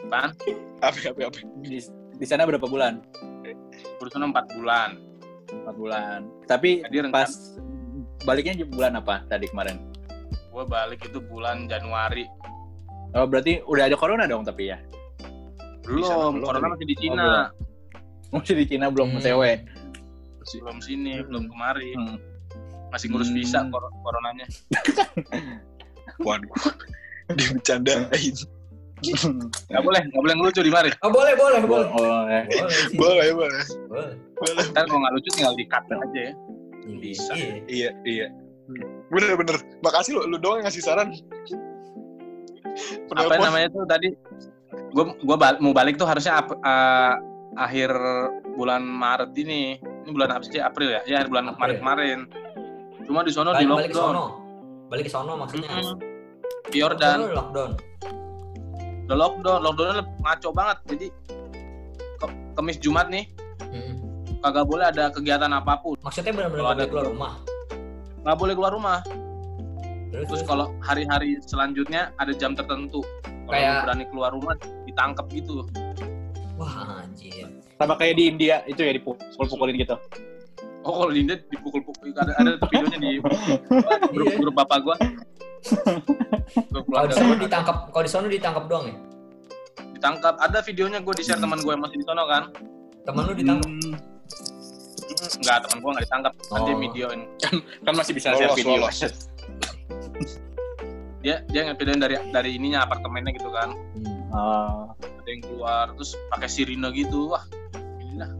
[0.02, 0.34] Apa
[0.82, 1.38] apa apa.
[1.60, 1.78] Di,
[2.12, 3.02] di sana berapa bulan?
[3.98, 4.98] berusaha empat bulan
[5.52, 6.20] Empat bulan.
[6.44, 7.30] Tapi Jadi rencana- pas
[8.22, 9.78] baliknya bulan apa tadi kemarin?
[10.52, 12.28] gue balik itu bulan Januari
[13.12, 14.76] Oh berarti udah ada corona dong tapi ya?
[15.82, 16.72] Belum belum, corona belum.
[16.72, 17.28] masih di Cina
[18.32, 19.20] Masih di Cina belum Hmm.
[19.20, 19.42] TW.
[20.42, 22.16] belum sini belum kemari Hmm.
[22.88, 23.36] masih ngurus Hmm.
[23.36, 24.46] visa kor coronanya
[26.18, 26.50] Waduh.
[27.32, 28.34] Dibercandain.
[29.02, 31.88] nggak boleh nggak boleh ngelucu di mari Oh, boleh, boleh, boleh.
[31.90, 32.46] Oh, eh.
[32.46, 32.78] Boleh.
[32.94, 33.62] Boleh boleh.
[33.88, 34.14] Boleh.
[34.36, 34.62] Boleh.
[34.70, 36.32] ntar kalau nggak lucu tinggal di cut aja ya
[36.98, 37.32] Bisa.
[37.34, 37.54] Iya.
[37.66, 38.26] Iya iya.
[39.08, 39.56] Bener bener.
[39.80, 41.10] Makasih lu lu doang yang ngasih saran.
[42.72, 43.38] apa Penelpon.
[43.40, 44.08] namanya tuh tadi
[44.92, 47.14] gue gua bal- mau balik tuh harusnya ap- eh,
[47.56, 47.90] akhir
[48.52, 49.76] bulan Maret ini.
[49.80, 50.58] Ini bulan apa sih?
[50.58, 51.00] April ya?
[51.04, 51.60] Ya akhir bulan April.
[51.60, 52.18] Maret kemarin.
[53.02, 54.12] Cuma di sono di Balik, balik ke lockdown.
[54.12, 54.24] sono.
[54.88, 55.70] Balik ke sono maksudnya.
[55.70, 55.96] Mm-mm.
[56.64, 57.70] di Yordan Sono lockdown.
[59.02, 59.60] udah lockdown.
[59.60, 60.78] Lockdownnya ngaco banget.
[60.86, 61.06] Jadi
[62.16, 63.24] ke- kemis Jumat nih.
[63.64, 63.94] Mm.
[64.38, 65.96] kagak boleh ada kegiatan apa pun.
[66.00, 67.32] Maksudnya benar-benar ada- keluar rumah.
[68.22, 68.98] nggak boleh keluar rumah.
[69.02, 70.42] Terus, terus terus?
[70.44, 73.00] kalau hari-hari selanjutnya ada jam tertentu.
[73.42, 74.54] Kalau Kayak- berani keluar rumah
[74.92, 75.64] ditangkap gitu
[76.54, 77.48] wah anjir.
[77.74, 79.96] Sama kayak di India itu ya dipukul-pukulin gitu.
[80.82, 83.10] oh kalau di India dipukul-pukul ada ada videonya di
[84.12, 84.36] grup Iya.
[84.36, 84.96] grup bapak gua
[86.84, 87.36] Kalau di gua.
[87.38, 88.96] ditangkap, kalau di sono ditangkap doang ya.
[89.92, 92.50] ditangkap ada videonya gue di share teman gue yang masih di sono kan
[93.02, 93.66] Temen lu ditangkap.
[93.66, 93.94] Hmm,
[95.34, 96.80] Enggak, teman gue nggak ditangkap kan dia Oh.
[96.80, 97.20] videoin
[97.80, 98.74] kan masih bisa Lolos, share video.
[98.76, 98.98] lolos.
[101.20, 104.11] dia dia ngevideoin dari dari ininya apartemennya gitu kan Hmm.
[104.32, 107.44] Ah, ada yang keluar terus pakai sirine gitu wah
[108.00, 108.30] ini lah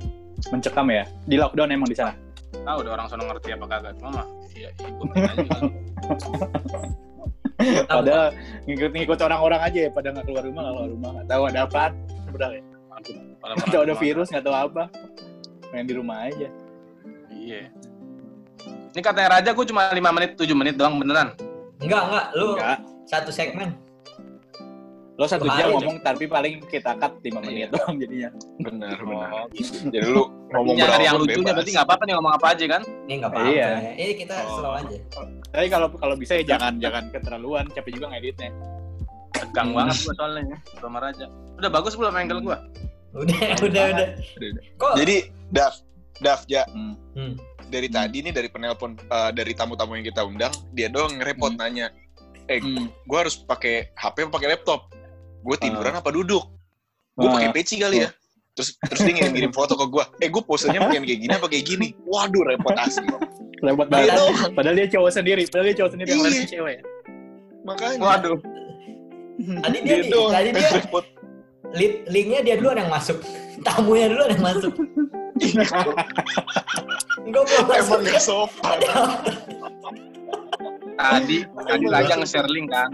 [0.50, 1.04] mencekam ya.
[1.28, 2.16] Di lockdown emang di sana.
[2.52, 5.70] tahu udah orang sono ngerti apa kagak cuma mah iya ikutin aja kali.
[7.88, 8.26] Padahal
[8.66, 11.84] ngikut-ngikut orang-orang aja ya, pada nggak keluar rumah, nggak keluar rumah, nggak tahu ada apa.
[12.26, 12.62] Sebenarnya,
[13.40, 14.82] nggak tahu ada virus, nggak tahu apa.
[15.72, 16.48] Main di rumah aja.
[17.32, 17.72] iya
[18.92, 21.32] ini katanya Raja gue cuma 5 menit 7 menit doang beneran
[21.80, 22.26] Enggak, enggak.
[22.36, 22.78] Lu Enggak.
[23.08, 23.74] satu segmen.
[25.22, 27.66] Lo satu jam ngomong, tapi paling kita cut 5 menit Iya.
[27.70, 28.28] doang jadinya.
[28.58, 29.28] Benar benar.
[29.30, 29.86] oh, gitu.
[29.86, 31.54] Jadi lu ngomong berapa yang lucunya bebas.
[31.54, 33.48] berarti nggak apa-apa nih ngomong apa aja kan Ini enggak apa-apa.
[33.48, 33.68] Iya.
[33.70, 33.90] ya.
[33.94, 34.50] Ini kita Oh.
[34.52, 34.96] slow aja.
[35.48, 38.50] Tapi kalau kalau bisa ya jangan jangan keterlaluan, capek juga ngeditnya.
[39.32, 42.56] tegang banget gue soalnya sama Raja udah bagus belum angle gue
[43.12, 44.08] Udah, udah, udah.
[44.76, 45.16] Kok Jadi
[45.48, 45.82] Daf,
[46.16, 46.94] Daf ya Hmm.
[47.12, 47.34] Hmm.
[47.64, 51.90] dari tadi nih dari penelpon eh, dari tamu-tamu yang kita undang dia doang ngerepot nanya
[52.44, 52.86] eh Hmm.
[52.86, 54.92] gue harus pakai HP apa pakai laptop
[55.42, 56.44] gue tiduran apa duduk
[57.12, 57.32] gue Ah.
[57.36, 58.08] pakai peci kali ya
[58.52, 61.46] terus terus dia ngirim ngirim foto ke gue eh gue posenya pengen kayak gini apa
[61.46, 63.06] kayak gini waduh repot asli
[63.62, 64.50] Lewat dia banget.
[64.58, 66.26] Padahal dia cowok sendiri, padahal dia cowok sendiri yang Iya.
[66.26, 66.78] ngeliatin cewek.
[67.62, 68.38] makanya waduh
[69.38, 69.96] tadi dia,
[70.28, 71.04] tadi dia repot
[71.70, 73.22] link, linknya dia duluan yang masuk.
[73.62, 74.72] Tamunya duluan yang masuk.
[77.22, 77.78] Enggak mau masuk.
[77.78, 78.78] emang gak sopan
[80.92, 82.90] tadi tadi Raja nge-share link kan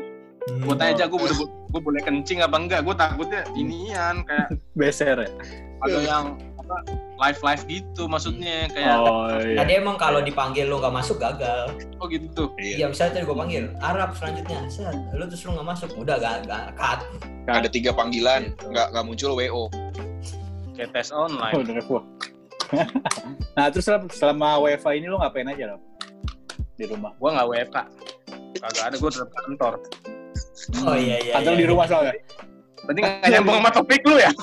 [0.49, 0.65] Hmm.
[0.65, 1.37] gue tanya aja gue boleh
[1.69, 2.81] gue boleh kencing apa enggak?
[2.85, 5.31] Gue takutnya inian kayak Beser ya?
[5.79, 6.83] ada yang apa
[7.23, 9.63] live live gitu maksudnya kayak oh, Oh iya.
[9.63, 11.71] Tadi emang kalau dipanggil lu nggak masuk gagal.
[12.11, 12.27] gitu?
[12.35, 12.83] Tuh iya.
[12.83, 16.51] Iya misalnya tadi gue panggil Arab selanjutnya, set, lu terus lu nggak masuk, udah gak
[16.51, 17.01] gak cut.
[17.49, 19.71] ada tiga panggilan nggak nggak muncul wo
[20.77, 22.05] kayak tes Oh, online repot.
[23.57, 25.79] nah terus selama, selama WFA ini lo ngapain aja lo
[26.77, 27.17] di rumah?
[27.17, 27.77] gue nggak WFK
[28.61, 29.75] kagak ada gue tetap kantor
[30.83, 31.33] Oh iya iya.
[31.39, 31.61] Kantor iya.
[31.61, 32.15] di rumah soalnya.
[32.79, 34.31] berarti nggak nyambung sama topik lu ya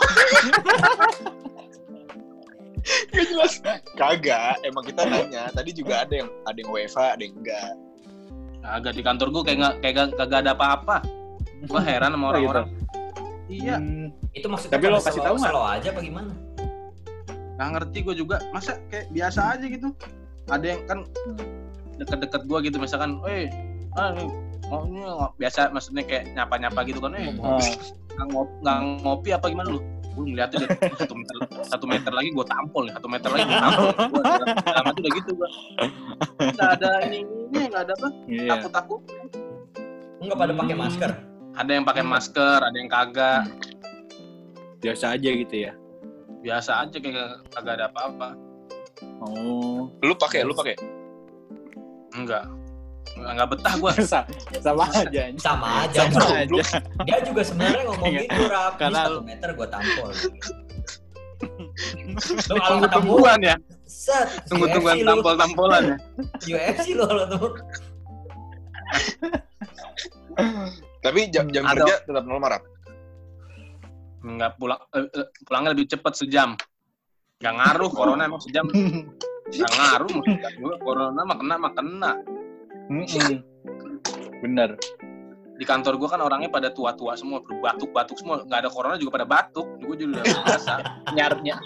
[3.09, 3.53] Gak jelas.
[3.97, 5.49] Kagak, emang kita nanya.
[5.49, 7.73] Tadi juga ada yang ada yang WFA, ada yang enggak.
[8.61, 10.97] agak di kantor gue kayak nggak kayak kagak ada apa-apa
[11.63, 12.65] gue heran sama Oh, orang-orang
[13.45, 15.51] iya Hmm, Itu maksudnya Tapi lo kasih tahu nggak?
[15.53, 16.33] slow aja apa gimana?
[17.55, 19.93] nggak ngerti gue juga masa kayak biasa aja gitu
[20.45, 21.05] ada yang kan
[21.95, 23.53] deket-deket gue gitu misalkan eh
[23.93, 24.17] ah,
[24.65, 27.59] mau ini nggak- biasa maksudnya kayak nyapa-nyapa gitu kan eh ah,
[28.15, 31.35] nggak ngopi, nggak ngopi apa gimana lu gue ngeliatnya udah satu meter
[31.65, 34.21] satu meter lagi gue tampol nih satu meter lagi gue tampol gue
[34.63, 35.49] dalam itu udah gitu gue
[36.49, 38.49] nggak ada ini ini nggak ada apa iya.
[38.49, 39.01] takut takut
[40.15, 40.81] Enggak pada pakai Hmm.
[40.81, 41.11] masker.
[41.53, 43.43] ada yang pakai masker ada yang kagak
[44.77, 45.71] Biasa aja gitu ya.
[46.39, 47.15] biasa aja kayak
[47.51, 48.29] kagak ada apa-apa
[49.19, 50.75] Oh, Lu pakai, lu pakai.
[52.13, 52.47] enggak
[53.15, 54.27] nggak betah gue sama,
[54.59, 55.99] sama aja sama aja.
[56.11, 56.59] Sama bro.
[56.59, 56.79] aja.
[57.07, 58.21] dia juga sebenarnya ngomong Iya.
[58.27, 60.09] gitu rap ini Karena satu meter gue tampol.
[60.11, 60.29] Lu
[62.55, 63.55] kalau ketemu tunggu-tungguan ya?
[63.85, 64.27] Set.
[64.47, 65.07] Tunggu-tungguan UFC lu.
[65.09, 65.97] tampol-tampolan ya?
[66.45, 67.49] UFC lo lo tuh
[70.99, 72.63] Tapi jam, jam kerja tetap normal, Rap.
[74.25, 76.57] nggak pulang eh, eh, pulangnya lebih cepat sejam.
[77.37, 78.65] Nggak ngaruh corona emang sejam.
[79.45, 80.13] Nggak ngaruh
[80.81, 82.11] corona mah kena mah kena
[82.89, 83.41] Mm-mm.
[84.45, 84.77] bener.
[85.55, 88.43] Di kantor gua kan orangnya pada tua-tua semua batuk-batuk semua.
[88.43, 89.65] Nggak ada corona juga pada batuk.
[89.79, 90.73] Gue juga udah biasa.
[91.15, 91.63] Nyaru ny-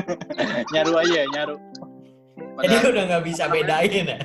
[0.76, 1.56] nyaru aja nyaru.
[2.60, 4.18] Jadi pada udah nggak bisa bedain ya?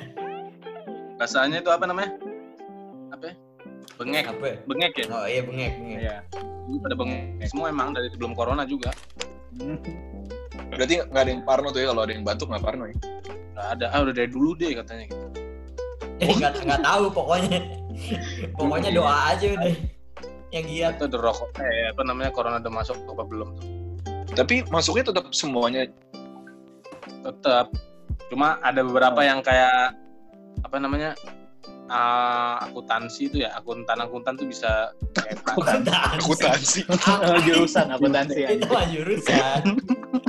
[1.16, 2.12] Bahasanya itu apa namanya?
[3.10, 3.34] Apa ya?
[3.96, 4.24] bengek.
[4.28, 4.56] Apa ya?
[4.68, 5.04] bengek ya?
[5.08, 5.98] Oh iya bengek bengek.
[6.04, 6.16] Iya.
[6.68, 8.92] Jadi pada bengek semua emang dari sebelum corona juga.
[10.76, 11.88] Berarti nggak ada yang parno tuh ya?
[11.90, 12.96] Kalau ada yang batuk nggak parno ya?
[13.56, 13.86] nggak ada.
[13.96, 15.26] Ah udah dari dulu deh katanya gitu
[16.20, 17.58] Eh, nggak nggak tahu pokoknya.
[18.58, 19.74] Pokoknya doa aja udah.
[20.50, 23.66] Yang giat atau udah rokok eh apa namanya corona udah masuk apa belum tuh.
[24.36, 25.88] Tapi masuknya tetap semuanya.
[27.20, 27.68] tetap.
[28.32, 29.92] Cuma ada beberapa yang kayak
[30.64, 31.12] apa namanya
[31.88, 34.94] ah, akuntansi itu ya akuntan akuntan tuh bisa
[35.50, 35.92] akuntansi.
[36.20, 36.80] Akuntansi.
[37.26, 38.64] Oh, jurusan akuntansi itu
[38.96, 39.60] jurusan.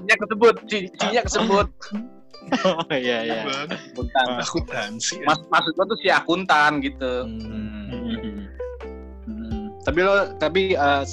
[0.01, 1.67] C-nya kesebut C- C-nya kesebut
[2.67, 5.21] oh iya iya akuntan Akuntansi.
[5.23, 7.87] Mas, maksud gua tuh si akuntan gitu Hmm.
[7.91, 8.45] Hmm.
[9.29, 9.63] Hmm.
[9.85, 11.03] Tapi lo tapi eh,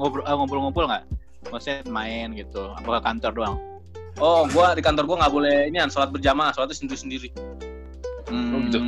[0.00, 1.04] ngobrol-ngobrol nggak?
[1.50, 2.72] Maksudnya main gitu?
[2.78, 3.56] Apa ke kantor doang?
[4.20, 7.28] oh gua di kantor gua nggak boleh ini kan sholat berjamaah sholatnya sendiri sendiri
[8.30, 8.64] Hmm.
[8.70, 8.78] gitu.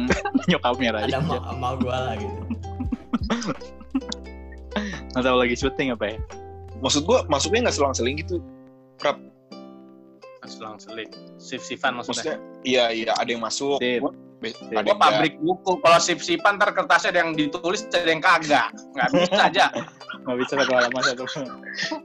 [0.49, 1.19] Nyokapnya ada aja.
[1.21, 2.39] mau mau gua lah gitu
[5.15, 6.19] Nggak tahu lagi syuting apa ya?
[6.83, 8.43] Maksud gua masuknya nggak selang-seling gitu.
[8.99, 9.34] selang seling sif
[10.47, 13.79] sifan maksudnya Maksudnya iya iya ada yang masuk.
[13.79, 14.01] Sip.
[14.39, 14.77] be- Sip.
[14.77, 19.09] Ada pabrik buku kalau sif sipan ntar kertasnya ada yang ditulis ada yang kagak nggak
[19.11, 19.65] bisa aja
[20.21, 21.25] Nggak bisa satu halaman satu.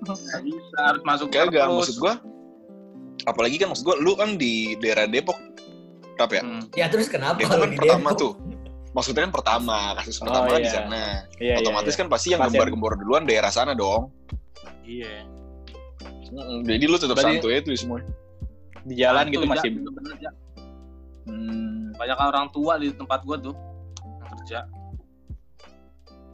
[0.03, 1.27] nggak bisa harus masuk.
[1.29, 1.75] Kagak terus.
[1.77, 2.13] maksud gua.
[3.25, 5.35] Apalagi kan maksud gua lu kan di daerah Depok.
[6.15, 6.43] Rap ya?
[6.43, 6.63] Hmm.
[6.73, 8.19] ya terus kenapa Depok kan di pertama Depok?
[8.19, 8.33] tuh.
[8.89, 10.73] Maksudnya kan pertama, kasus Oh, pertama kan di iya.
[10.73, 11.03] sana.
[11.37, 14.09] Iya, Otomatis kan pasti yang gembar-gembor duluan daerah sana dong.
[14.81, 15.23] iya
[16.63, 18.01] Jadi lu tetap Berarti- santuy itu semua.
[18.89, 19.69] Di jalan Nah, gitu itu, masih.
[19.69, 20.31] Ja, bener-bener, Ja.
[21.23, 21.93] Hmm.
[21.93, 23.53] banyak orang tua di tempat gua tuh
[24.01, 24.59] yang kerja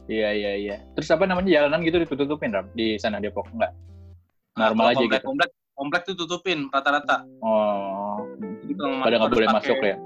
[0.06, 0.76] Iya iya iya.
[0.94, 3.74] Terus apa namanya jalanan gitu ditutup-tutupin Ram di sana Depok enggak?
[4.54, 5.26] Nah, Normal aja komplek, gitu.
[5.26, 8.22] komplek komplek tuh tutupin rata-rata Oh.
[8.62, 9.96] jadi kalau Pada nggak boleh masuk ya?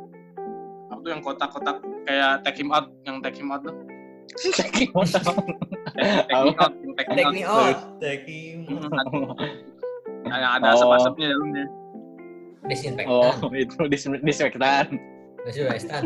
[0.90, 3.76] apa tuh yang kotak-kotak kayak take him out yang take him out tuh
[4.58, 4.90] take me
[6.58, 8.90] out yang take me take out me out take me Hmm,
[10.26, 10.74] ada- yang ada Oh.
[10.74, 11.64] asap-asapnya dalamnya
[12.70, 14.86] disinfektan oh, itu dis- disinfektan.
[15.42, 16.02] disinfektan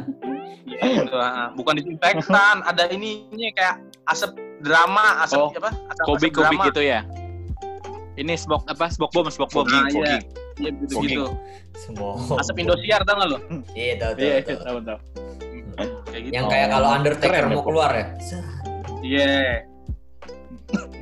[0.65, 1.05] Iya,
[1.53, 3.75] bukan disinfektan ada ininya kayak
[4.07, 6.67] asap drama asap Oh, apa asap, Kobi asap kobi drama.
[6.67, 7.01] gitu ya.
[8.15, 8.87] Ini smoke apa?
[8.89, 9.67] Smoke bomb, smoke bomb.
[9.67, 10.19] Fogging, Ah, iya.
[10.55, 11.27] iya gitu gitu
[11.75, 13.39] semua asap Indosiar tau nggak lo
[13.75, 14.59] iya tahu tahu Iya, tahu.
[14.63, 14.99] tahu tahu.
[16.07, 18.07] kayak gitu yang kayak kalau Undertaker Keren, mau keluar ya
[19.03, 19.27] iya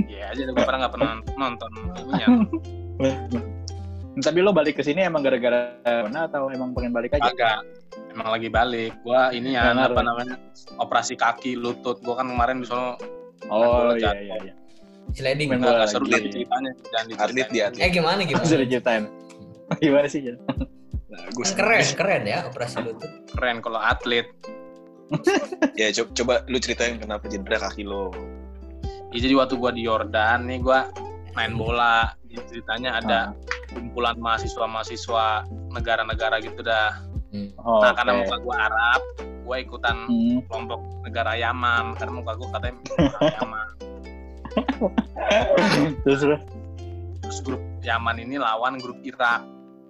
[0.02, 2.26] iya aja gue pernah nggak pernah nonton itunya
[4.12, 5.72] Tapi lo balik ke sini emang gara-gara
[6.04, 7.32] mana atau emang pengen balik aja?
[7.32, 7.64] agak
[8.08, 10.04] emang lagi balik gua ini ya ngaruh apa ya?
[10.04, 10.36] namanya
[10.76, 13.00] operasi kaki lutut gua kan kemarin di sono
[13.48, 14.54] Oh iya iya iya.
[15.10, 16.28] sliding Main nggak bola seru lagi.
[16.30, 17.64] ceritanya jangan Atlet dia.
[17.66, 17.80] atlet.
[17.80, 19.04] eh gimana gimana Bisa diceritain.
[19.80, 20.20] Gimana sih?
[21.08, 21.48] Bagus.
[21.48, 24.28] Kan keren keren ya operasi lutut keren kalau atlet
[25.80, 28.12] Ya coba, coba lu ceritain kenapa cedera kaki lo.
[29.10, 30.88] ya, jadi waktu gua di Yordan nih gua
[31.32, 33.20] main bola Jadi ceritanya ada
[33.68, 36.96] kumpulan mahasiswa-mahasiswa negara-negara gitu dah
[37.58, 38.20] Oh, nah karena oke.
[38.22, 39.02] muka gua Arab
[39.42, 40.40] gua ikutan Hmm.
[40.46, 42.76] kelompok negara Yaman karena muka gua katanya
[43.36, 43.66] Yaman
[46.02, 46.42] Terus terus.
[47.22, 49.40] terus grup Yaman ini lawan grup Irak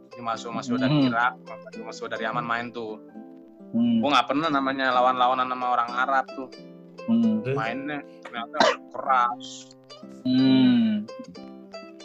[0.08, 1.08] Jadi mahasiswa-mahasiswa dari Hmm.
[1.08, 1.32] Irak
[1.80, 2.98] mahasiswa dari Yaman main tuh
[3.72, 3.98] Hmm.
[3.98, 6.46] gue nggak pernah namanya lawan-lawanan sama orang Arab tuh
[7.02, 7.42] Hmm.
[7.48, 8.58] mainnya ternyata
[8.92, 9.46] keras
[10.22, 11.02] Hmm.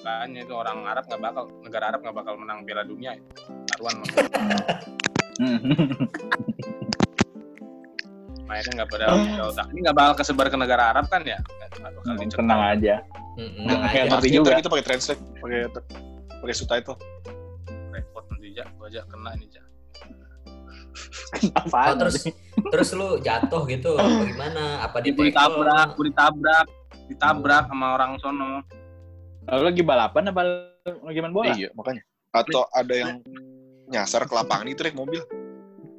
[0.08, 3.12] Kayaknya itu orang Arab nggak bakal negara Arab nggak bakal menang Piala Dunia.
[3.20, 3.28] Itu
[3.68, 3.96] taruhan
[8.48, 9.06] mainnya nggak pada
[9.52, 9.68] otak.
[9.76, 11.36] Ini nggak bakal kesebar ke negara Arab kan ya?
[11.44, 12.40] Nggak nggak bakal dicetak.
[12.40, 12.96] Tenang aja.
[13.92, 14.50] Kayak ngerti juga.
[14.64, 15.60] kita pakai translate, pakai
[16.40, 16.98] pakai subtitle.
[17.92, 18.66] repot nanti ja.
[18.80, 19.64] Gua aja kena ini ja.
[21.68, 22.26] Oh, terus
[22.72, 24.00] terus lu jatuh gitu.
[24.00, 24.88] Apa gimana?
[24.88, 26.68] Apa di ditabrak ditabrak
[27.12, 28.64] ditabrak sama orang sono
[29.48, 30.42] Lo lagi balapan apa
[31.08, 31.56] lagi main bola?
[31.56, 32.04] Iya, makanya.
[32.36, 33.24] Atau ada yang
[33.88, 35.24] nyasar ke lapangan itu deh mobil.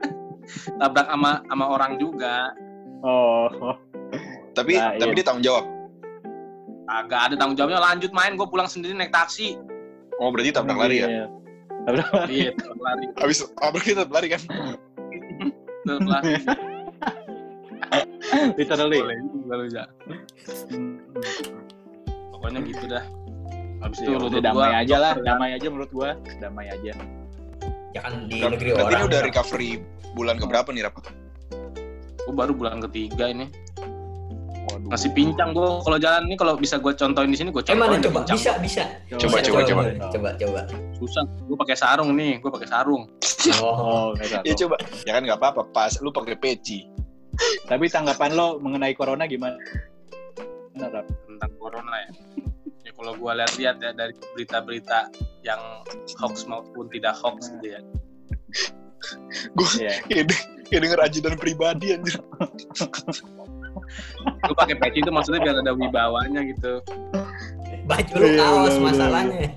[0.81, 2.53] tabrak sama sama orang juga.
[3.01, 3.49] Oh.
[4.53, 5.17] Tapi Nah, tapi iya.
[5.17, 5.65] dia tanggung jawab.
[6.89, 9.57] Agak ada tanggung jawabnya lanjut main gue pulang sendiri naik taksi.
[10.21, 11.09] Oh berarti tabrak lari ya?
[11.09, 11.27] Iya.
[11.89, 12.33] Tabrak lari.
[12.33, 13.05] Iya, tabrak lari.
[13.23, 14.43] Habis tabrak kita tabrak lari kan?
[15.89, 16.33] Tabrak lari.
[18.61, 19.01] Literally.
[19.01, 19.85] Boleh juga lu, Ja.
[22.35, 23.05] Pokoknya gitu dah.
[23.79, 26.93] Habis itu Ya, lutut udah damai gua- aja lah, damai aja menurut gua, damai aja.
[27.91, 29.07] Ya kan di Berarti negeri ini orang.
[29.07, 29.29] udah Rap.
[29.29, 29.71] recovery
[30.13, 30.95] bulan keberapa nih Rap?
[32.21, 33.47] Gua baru bulan ketiga ini.
[34.69, 34.89] Waduh.
[34.91, 37.81] Masih pincang gua kalau jalan ini kalau bisa gua contohin di sini gua Eh contohin.
[37.81, 38.21] mana deh coba?
[38.21, 38.37] pincang.
[38.37, 38.83] Bisa, bisa.
[39.09, 39.83] Coba, Bisa, coba, coba.
[40.11, 40.61] Coba, coba.
[40.95, 41.23] Susah.
[41.47, 43.03] Gua pakai sarung nih, gua pakai sarung.
[43.57, 44.77] Oh, Oh, Ya coba.
[45.07, 45.63] Ya kan nggak apa-apa.
[45.71, 46.85] Pas lu pakai peci.
[47.65, 49.57] Tapi tanggapan lo mengenai corona gimana?
[50.75, 52.11] Tentang corona ya.
[52.99, 55.07] Kalau gua lihat-lihat ya dari berita-berita
[55.47, 55.61] yang
[56.19, 57.81] hoax maupun tidak hoax gitu ya.
[59.79, 59.95] Iya.
[60.11, 62.19] Ya, de- ya denger ajudan pribadi anjir.
[64.51, 66.83] Lu pakai peci itu maksudnya biar ada wibawanya gitu.
[67.89, 69.49] baju lu Iya, kaos bener, masalahnya.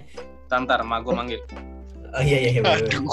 [0.47, 1.41] Tantar, ma gua manggil.
[2.13, 2.61] Oh iya iya iya.
[2.63, 3.07] Aduh.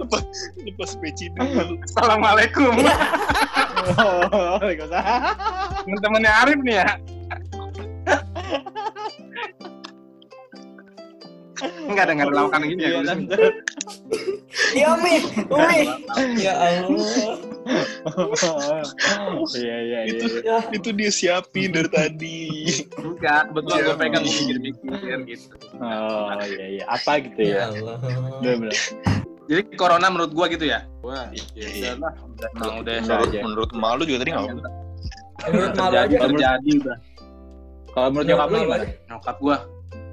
[0.00, 0.24] lepas,
[0.62, 1.76] lepas peci dulu.
[1.84, 2.72] Assalamualaikum.
[4.60, 5.69] Waalaikumsalam.
[5.84, 6.88] Temen-temennya Arif nih ya.
[11.60, 12.90] Enggak ada lawakan gini ya.
[13.04, 13.14] Iya.
[14.72, 15.14] Ya Umi,
[15.52, 15.80] Umi.
[16.40, 17.36] Ya Allah.
[19.52, 20.24] Iya, iya, iya.
[20.40, 20.58] Ya.
[20.72, 22.40] Itu dia siapin dari tadi.
[22.96, 24.32] Enggak, kebetulan Iya, gue pegang iya.
[24.40, 25.54] mikir-mikir gitu.
[25.76, 26.84] Oh, iya, iya.
[26.88, 27.64] Apa gitu Ya ya?
[27.68, 27.96] Allah.
[29.50, 30.86] Jadi corona menurut gua gitu ya.
[31.02, 31.26] Wah,
[31.58, 31.66] Iya.
[31.68, 32.14] ya udah lah,
[32.78, 34.46] udah emang udah Menurut- malu juga tadi nggak
[35.48, 36.26] Menurut malu terjadi aja.
[36.28, 36.98] terjadi udah.
[37.90, 38.86] Kalau menurut nyokap Malu gimana?
[39.10, 39.56] Nyokap gua.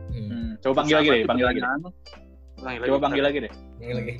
[0.09, 0.49] Hmm.
[0.63, 1.59] Coba panggil lagi deh, panggil lagi.
[2.57, 3.51] Panggil Coba panggil lagi deh.
[3.83, 4.13] Ini lagi.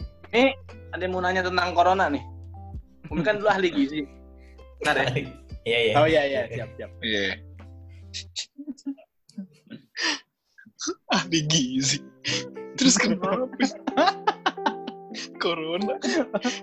[0.93, 2.24] Ada yang mau nanya tentang corona nih.
[3.08, 4.03] Umi kan dulu ahli gizi.
[4.84, 5.08] Bentar ya.
[5.68, 5.93] Iya iya.
[5.99, 6.91] Oh iya, iya, siap, siap.
[7.03, 7.39] Iya.
[11.12, 11.99] ah di gizi.
[12.78, 13.49] Terus kenapa?
[15.41, 15.97] Corona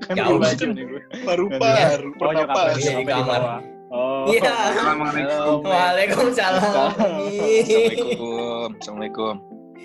[0.06, 1.02] Kan Jauh nih gue.
[1.26, 2.30] paru-paru, Oh.
[2.30, 3.73] Iya, di sampai di kamar.
[3.92, 4.24] Oh.
[4.26, 4.40] Iya.
[4.72, 5.60] Assalamualaikum.
[5.62, 6.62] Waalaikumsalam.
[6.62, 8.68] Assalamualaikum.
[8.80, 9.34] Assalamualaikum.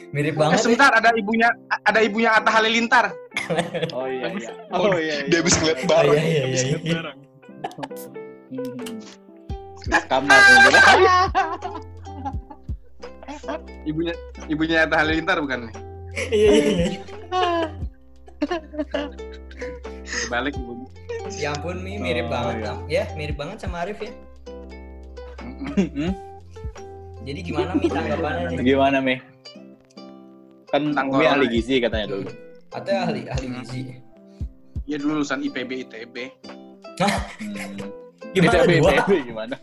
[0.10, 0.58] Mirip Eh, banget.
[0.58, 0.62] ya.
[0.64, 1.50] sebentar ada ibunya
[1.84, 3.06] ada ibunya Atta Halilintar.
[3.94, 4.50] Oh iya, iya.
[4.72, 5.28] Oh iya, iya.
[5.28, 6.14] Dia habis ngeliat Oh, barang.
[6.14, 6.70] iya iya Habis iya.
[6.70, 6.94] ngeliat iya.
[6.96, 7.18] barang.
[10.10, 10.40] Kamar.
[13.84, 14.14] Ibunya
[14.48, 15.74] ibunya Atta Halilintar bukan nih?
[16.30, 17.00] Iya iya iya.
[20.28, 20.88] Balik ibunya.
[21.38, 22.56] Ya ampun Mi, mirip Oh, banget.
[22.66, 22.74] iya.
[22.90, 24.12] Ya, mirip banget sama Arif ya.
[27.22, 28.58] Jadi gimana Mi tanggapannya?
[28.64, 29.16] Gimana, Mi?
[30.70, 31.54] Kan Umi corona ahli ya?
[31.54, 32.30] gizi katanya dulu.
[32.70, 33.80] Atau ahli ahli gizi.
[34.86, 36.16] Iya dulu lulusan IPB ITB.
[36.98, 37.90] Hmm.
[38.34, 38.92] Gimana ITB, dua?
[39.02, 39.56] ITB gimana?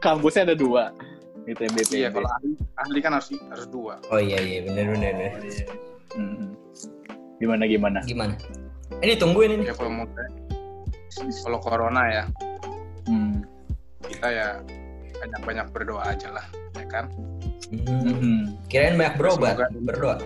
[0.00, 0.92] Kampusnya ada dua.
[1.48, 1.92] ITB, ITB.
[1.96, 3.96] Iya kalau ahli, ahli kan harus harus dua.
[4.12, 5.12] Oh iya iya benar benar.
[5.16, 5.32] benar.
[5.32, 5.64] Oh, iya.
[6.16, 6.46] Hmm.
[7.36, 7.98] Gimana, gimana?
[8.02, 8.34] Gimana?
[9.02, 9.64] Ini tungguin ini.
[9.68, 10.06] Ya kalau mau
[11.16, 12.24] kalau corona ya
[13.06, 13.40] Hmm.
[14.02, 14.48] kita ya
[15.16, 17.04] banyak-banyak berdoa aja lah, ya kan?
[17.70, 18.12] Hmm.
[18.12, 18.42] Hmm.
[18.66, 20.16] Kirain banyak berobat, Semoga- berdoa.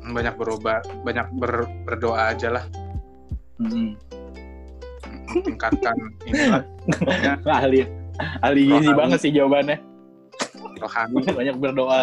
[0.00, 2.64] Banyak berobat, banyak ber- berdoa aja lah,
[3.56, 3.94] Hmm.
[5.30, 5.94] tingkatkan
[6.26, 6.66] inilah
[7.62, 7.86] ahli
[8.42, 9.78] ahli gizi banget sih jawabannya
[10.76, 11.22] rohani.
[11.38, 11.98] banyak berdoa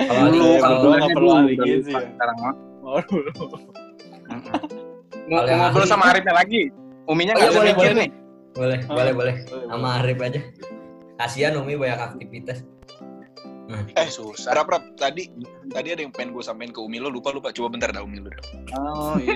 [0.00, 2.00] Kalau berdoa nggak perlu ahli gizi ya.
[2.08, 2.54] Sekarang mah.
[2.86, 3.30] Oh, dulu.
[4.26, 4.62] Mm-mm.
[5.26, 6.70] Mau ngobrol sama Arifnya lagi.
[7.06, 7.98] Uminya Oh, nggak iya, bisa boleh, mikir boleh.
[7.98, 8.10] nih.
[8.56, 8.94] boleh Ah.
[8.94, 9.34] boleh boleh
[9.66, 10.40] sama Arif aja.
[11.16, 12.58] Kasihan Umi banyak aktivitas.
[13.66, 14.54] Eh, susah.
[14.54, 15.26] Rap, rap, tadi
[15.68, 17.50] tadi ada yang pengen gue sampein ke Umi lo, lupa lupa.
[17.50, 18.30] Coba bentar dah Umi lo.
[18.30, 18.42] dah.
[18.78, 19.34] Oh iya.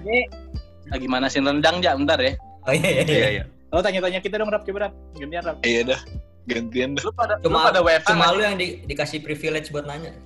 [0.00, 0.18] Ini
[0.94, 2.38] lagi manasin rendang ja, bentar ya.
[2.64, 3.04] Oh iya iya.
[3.04, 3.28] iya.
[3.32, 3.44] iya.
[3.66, 6.00] lo tanya-tanya kita dong rap coba rap gantian rap Iya dah.
[6.46, 7.02] Gantian dah.
[7.02, 10.14] Lu pada Cuma lu pada WFA cuma lu yang di, dikasih privilege buat nanya.
[10.14, 10.22] sih?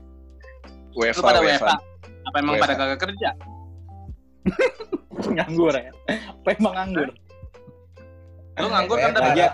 [0.93, 1.75] Lu WFA, pada WFA.
[2.23, 2.63] Apa emang WFA.
[2.63, 3.31] pada kagak kerja?
[5.31, 7.09] nganggur ya apa emang nganggur
[8.57, 9.49] Lu nganggur kan tapi Aja.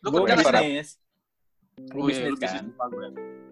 [0.00, 0.88] lu kerja bisnis
[1.92, 3.06] Oh, iya, bisnis lu kan lupa gue.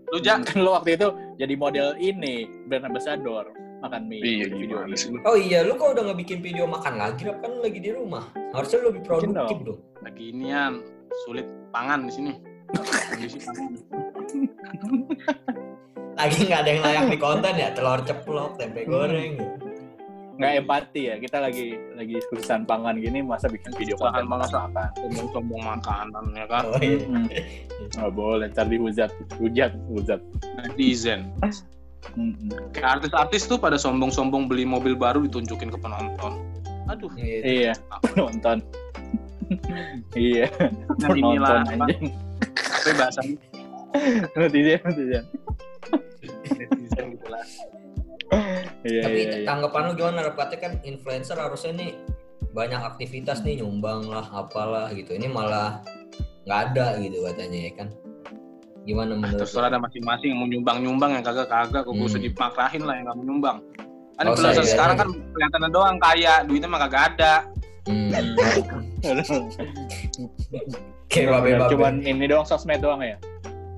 [0.08, 2.34] Lu ja, kan lo waktu itu jadi model ini
[2.64, 4.96] brand ambassador makan mie Iya, video ini.
[4.96, 5.18] lu?
[5.28, 8.24] Oh iya, lu kok udah nggak bikin video makan lagi, kan lu lagi di rumah.
[8.56, 9.76] Harusnya lu lebih produktif dong.
[9.76, 9.80] dong.
[10.00, 10.80] lagi inian
[11.28, 12.32] sulit pangan di sini.
[13.12, 13.70] Kondisi pangan.
[16.24, 19.36] Lagi nggak ada yang layak di konten ya, telur ceplok, tempe goreng.
[20.34, 24.26] nggak empati ya kita lagi lagi kesusahan pangan gini masa bikin video konten?
[24.26, 26.64] banget, makan makan sombong-sombong makanan ya kan.
[26.66, 26.98] Oh, iya.
[27.06, 27.28] Hmm.
[27.94, 30.20] nggak boleh ntar dihujat hujat hujat
[30.58, 31.30] netizen.
[32.18, 32.34] Hmm.
[32.74, 36.40] kayak artis-artis tuh pada sombong-sombong beli mobil baru ditunjukin ke penonton.
[36.90, 37.12] Aduh.
[37.14, 37.38] Iya.
[37.44, 37.72] iya.
[38.18, 38.58] Nonton
[40.14, 40.46] iya
[41.00, 42.12] nah inilah nonton apa anjing
[42.56, 43.36] apa bahasanya
[44.36, 45.24] netizen netizen
[46.50, 47.44] netizen gitu lah
[48.82, 49.44] iya Tapi iya iya.
[49.44, 50.20] tanggapan lu gimana?
[50.28, 51.90] Katanya kan influencer harusnya nih
[52.50, 55.12] banyak aktivitas nih nyumbang lah apalah gitu.
[55.12, 55.80] Ini malah
[56.44, 57.88] nggak ada gitu katanya ya kan.
[58.82, 62.04] Gimana menurut terserah ada masing-masing yang mau nyumbang-nyumbang yang kagak-kagak kok Hmm.
[62.04, 63.58] usah dipakrahin lah yang nggak mau nyumbang
[64.14, 67.32] kan Oh, influencer saya- sekarang kan kelihatannya doang kaya duitnya mah kagak ada
[67.84, 68.10] Hmm.
[71.06, 71.70] Kayak babe Bener, babe.
[71.70, 73.16] cuman ini doang sosmed doang ya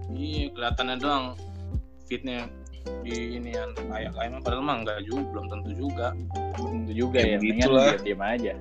[0.08, 1.24] iya kelihatannya doang
[2.06, 2.46] fitnya
[3.02, 6.06] di ini yang kaya kaya mah padahal mah enggak juga belum tentu juga
[6.54, 7.98] tentu juga Ya ya, mendingan begitulah.
[8.00, 8.52] diam aja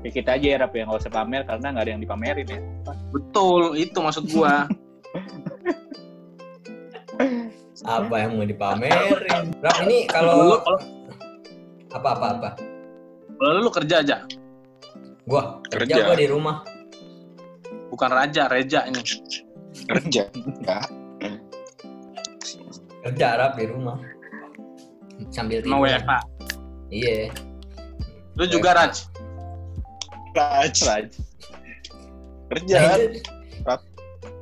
[0.00, 2.60] ya kita aja ya rap ya nggak usah pamer karena nggak ada yang dipamerin ya
[3.10, 4.66] betul itu maksud gua
[7.80, 9.56] Apa yang mau dipamerin?
[9.58, 10.78] Rap ini Lu kalau kalau
[11.90, 12.50] apa apa apa?
[13.34, 14.16] kalau lu kerja aja
[15.24, 16.06] Gua kerja Kerja.
[16.06, 16.56] gua di rumah.
[17.88, 19.00] bukan raja reja ini
[19.82, 20.22] kerja
[20.62, 20.78] ya
[23.00, 23.96] Kerja rap di rumah.
[25.28, 26.00] Sambil mau tidur.
[26.00, 26.12] WFH
[26.90, 27.30] Iya.
[28.34, 28.94] lu juga Raj
[30.32, 31.06] Raj Raj.
[32.48, 33.22] kerja Nah, itu-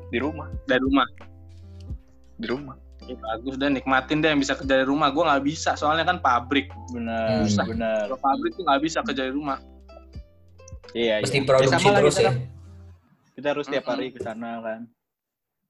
[0.08, 1.04] di rumah dari rumah
[2.34, 5.72] di rumah Ya, bagus deh nikmatin deh yang bisa kerja dari rumah gua nggak bisa
[5.74, 7.66] soalnya kan pabrik benar Hmm.
[7.66, 9.58] benar kalau pabrik tuh nggak bisa kerja dari rumah
[10.92, 11.44] iya Mesti iya.
[11.44, 12.28] produksi Ya, terus kita ya.
[12.28, 12.36] kan.
[13.34, 13.92] kita harus tiap Mm-mm.
[13.94, 14.80] hari ke sana kan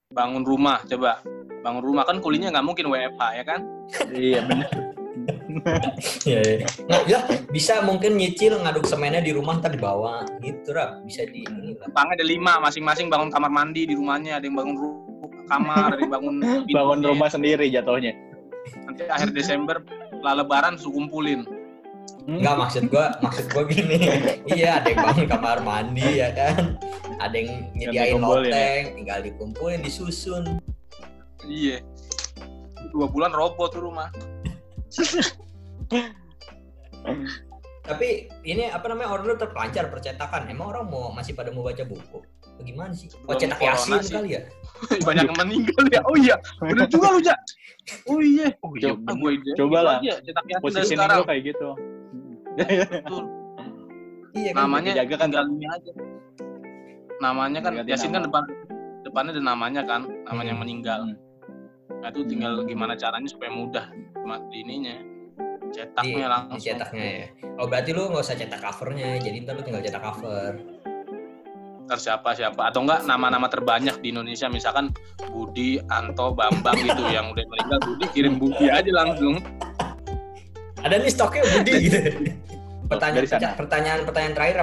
[0.09, 1.20] bangun rumah coba.
[1.61, 2.02] Bangun rumah.
[2.09, 3.61] Kan kulinya nggak mungkin WFH ya kan?
[4.12, 4.70] Iya benar
[6.24, 6.68] Iya, iya.
[6.86, 7.18] Nah, ya
[7.50, 10.24] bisa mungkin nyicil ngaduk semennya di rumah ntar dibawa.
[10.40, 11.02] Gitu rap.
[11.04, 11.90] Bisa di ini lah.
[11.92, 14.38] Ada lima masing-masing bangun kamar mandi di rumahnya.
[14.38, 15.02] Ada yang bangun ru-
[15.50, 16.36] kamar ada yang bangun
[16.76, 18.14] bangun rumah sendiri jatuhnya.
[18.86, 19.82] Nanti akhir Desember
[20.24, 21.44] lah lebaran suruh kumpulin
[22.29, 23.97] Enggak maksud gua maksud gua gini.
[24.53, 26.76] iya, ada yang bangun kamar mandi ya kan.
[27.16, 28.20] Ada yang nyediain ya?
[28.20, 30.61] loteng, tinggal dikumpulin, disusun.
[31.49, 31.81] iya
[32.91, 34.11] dua bulan roboh tuh rumah
[37.89, 40.45] Tapi ini apa namanya order terpelancar percetakan.
[40.53, 42.20] Emang orang mau masih pada mau baca buku?
[42.61, 43.09] Bagaimana sih?
[43.24, 44.12] Oh, cetak yasin sih.
[44.12, 44.43] kali ya?
[45.09, 47.35] banyak yang meninggal ya oh iya bener juga lu ja
[48.07, 49.99] oh iya oh iya Coba- gue ide Coba lah.
[49.99, 50.95] aja cetak yasin dari posisi
[51.26, 51.68] kayak gitu
[52.59, 53.24] Betul.
[54.32, 54.59] Iya kan?
[54.62, 55.92] namanya dijaga kan, tinggal ini aja
[57.18, 58.26] namanya kan Ganti Yasin kan nama.
[58.30, 58.44] depan
[59.02, 60.64] depannya ada namanya kan namanya yang Hmm.
[60.64, 61.00] meninggal
[61.98, 63.86] nah itu tinggal gimana caranya supaya mudah
[64.46, 67.26] di ininya Di, cetaknya langsung dicetaknya ya.
[67.56, 70.52] Oh berarti lu nggak usah cetak covernya, jadi ntar lu tinggal cetak cover.
[71.84, 74.92] ntar siapa siapa atau enggak nama-nama terbanyak di Indonesia misalkan
[75.26, 79.40] Budi Anto Bambang gitu yang udah meninggal Budi kirim Budi aja langsung
[80.78, 81.98] Ada nih stoknya Budi gitu.
[82.89, 83.53] Pertanyaan, dari sana.
[83.55, 84.59] pertanyaan pertanyaan terakhir?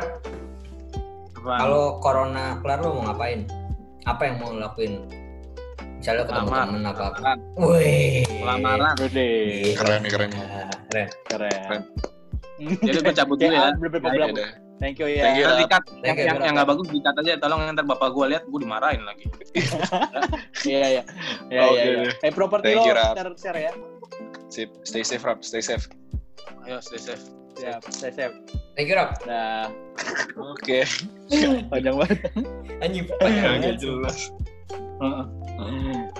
[1.37, 3.45] Kalau corona kelar lu mau ngapain?
[4.03, 5.05] Apa yang mau lu lakuin?
[5.95, 6.61] Misalnya ketemu Lamar.
[6.65, 7.05] temen apa?
[7.07, 7.37] Lamaran.
[7.55, 8.25] Wih.
[8.41, 9.29] lamaran Gede,
[9.73, 11.07] keren nih keren nih Ah, Keren.
[11.25, 11.81] keren.
[12.55, 14.47] jadi gue cabut dulu ya Ya.
[14.75, 15.23] Thank you ya.
[15.23, 15.47] Thank you.
[15.55, 16.45] Dikat, yang, Thank you, yang, Rap.
[16.45, 19.25] yang nggak bagus dikat aja tolong ntar bapak gue lihat gue dimarahin lagi
[20.67, 21.03] Iya, iya.
[21.47, 21.83] Iya, Oke iya.
[22.01, 22.11] iya.
[22.21, 23.71] Eh, properti lo share, share ya.
[24.47, 25.87] Sip, stay safe Rap, stay safe
[26.63, 27.23] ayo stay safe
[27.55, 28.31] Siap, saya siap.
[28.75, 29.15] Thank you Rap.
[29.23, 29.71] Nah,
[30.35, 30.83] oke
[31.71, 32.19] panjang banget.
[32.83, 33.75] Anjing Ya, panjang banget.
[33.79, 34.17] jelas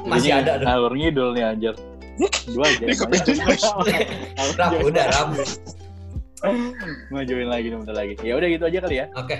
[0.07, 0.65] Masih ada tuh.
[0.67, 1.75] Ngalur ngidul nih anjir.
[2.47, 2.85] Dua aja.
[4.55, 5.29] Rap udah Rap.
[7.11, 8.13] Majuin lagi nih, bentar lagi.
[8.23, 9.05] Ya udah gitu aja kali ya.
[9.19, 9.37] Oke.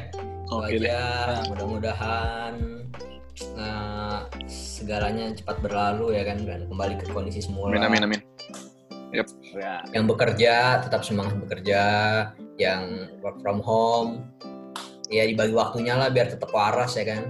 [0.52, 1.00] Oke aja.
[1.48, 2.54] Mudah-mudahan
[3.40, 7.72] eh, segalanya cepat berlalu ya kan dan kembali ke kondisi semula.
[7.72, 8.35] amin amin amin
[9.16, 11.84] Ya, Yang bekerja tetap semangat bekerja,
[12.56, 12.82] yang
[13.20, 14.12] work from home
[15.06, 17.24] ya dibagi waktunya lah biar tetap waras ya kan.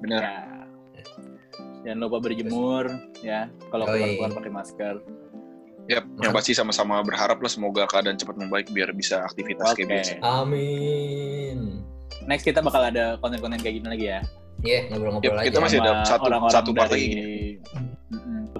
[0.00, 0.40] benar ya.
[1.82, 2.84] Jangan lupa berjemur
[3.20, 3.48] ya.
[3.68, 4.94] Kalau keluar-keluar pakai masker.
[5.88, 9.92] Yap, yang pasti sama-sama berharap lah semoga keadaan cepat membaik biar bisa aktivitas kayak Oke.
[9.92, 10.12] biasa.
[10.22, 11.82] Amin.
[12.24, 14.20] Next kita bakal ada konten-konten kayak gini lagi ya.
[14.60, 15.46] Iya ngobrol-ngobrol Yap, lagi.
[15.48, 17.08] kita masih ada satu- orang-orang satu part dari lagi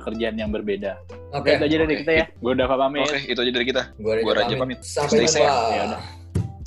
[0.01, 0.97] pekerjaan yang berbeda.
[1.37, 1.61] Oke.
[1.61, 2.25] Itu aja dari kita ya.
[2.41, 3.05] Gue udah pamit.
[3.05, 3.83] Oke, itu aja dari kita.
[4.01, 4.81] Gue Gua Raja pamit.
[4.81, 5.45] Sampai jumpa.
[5.45, 6.01] Ya udah.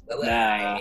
[0.05, 0.27] Bye-bye.
[0.29, 0.77] Dah.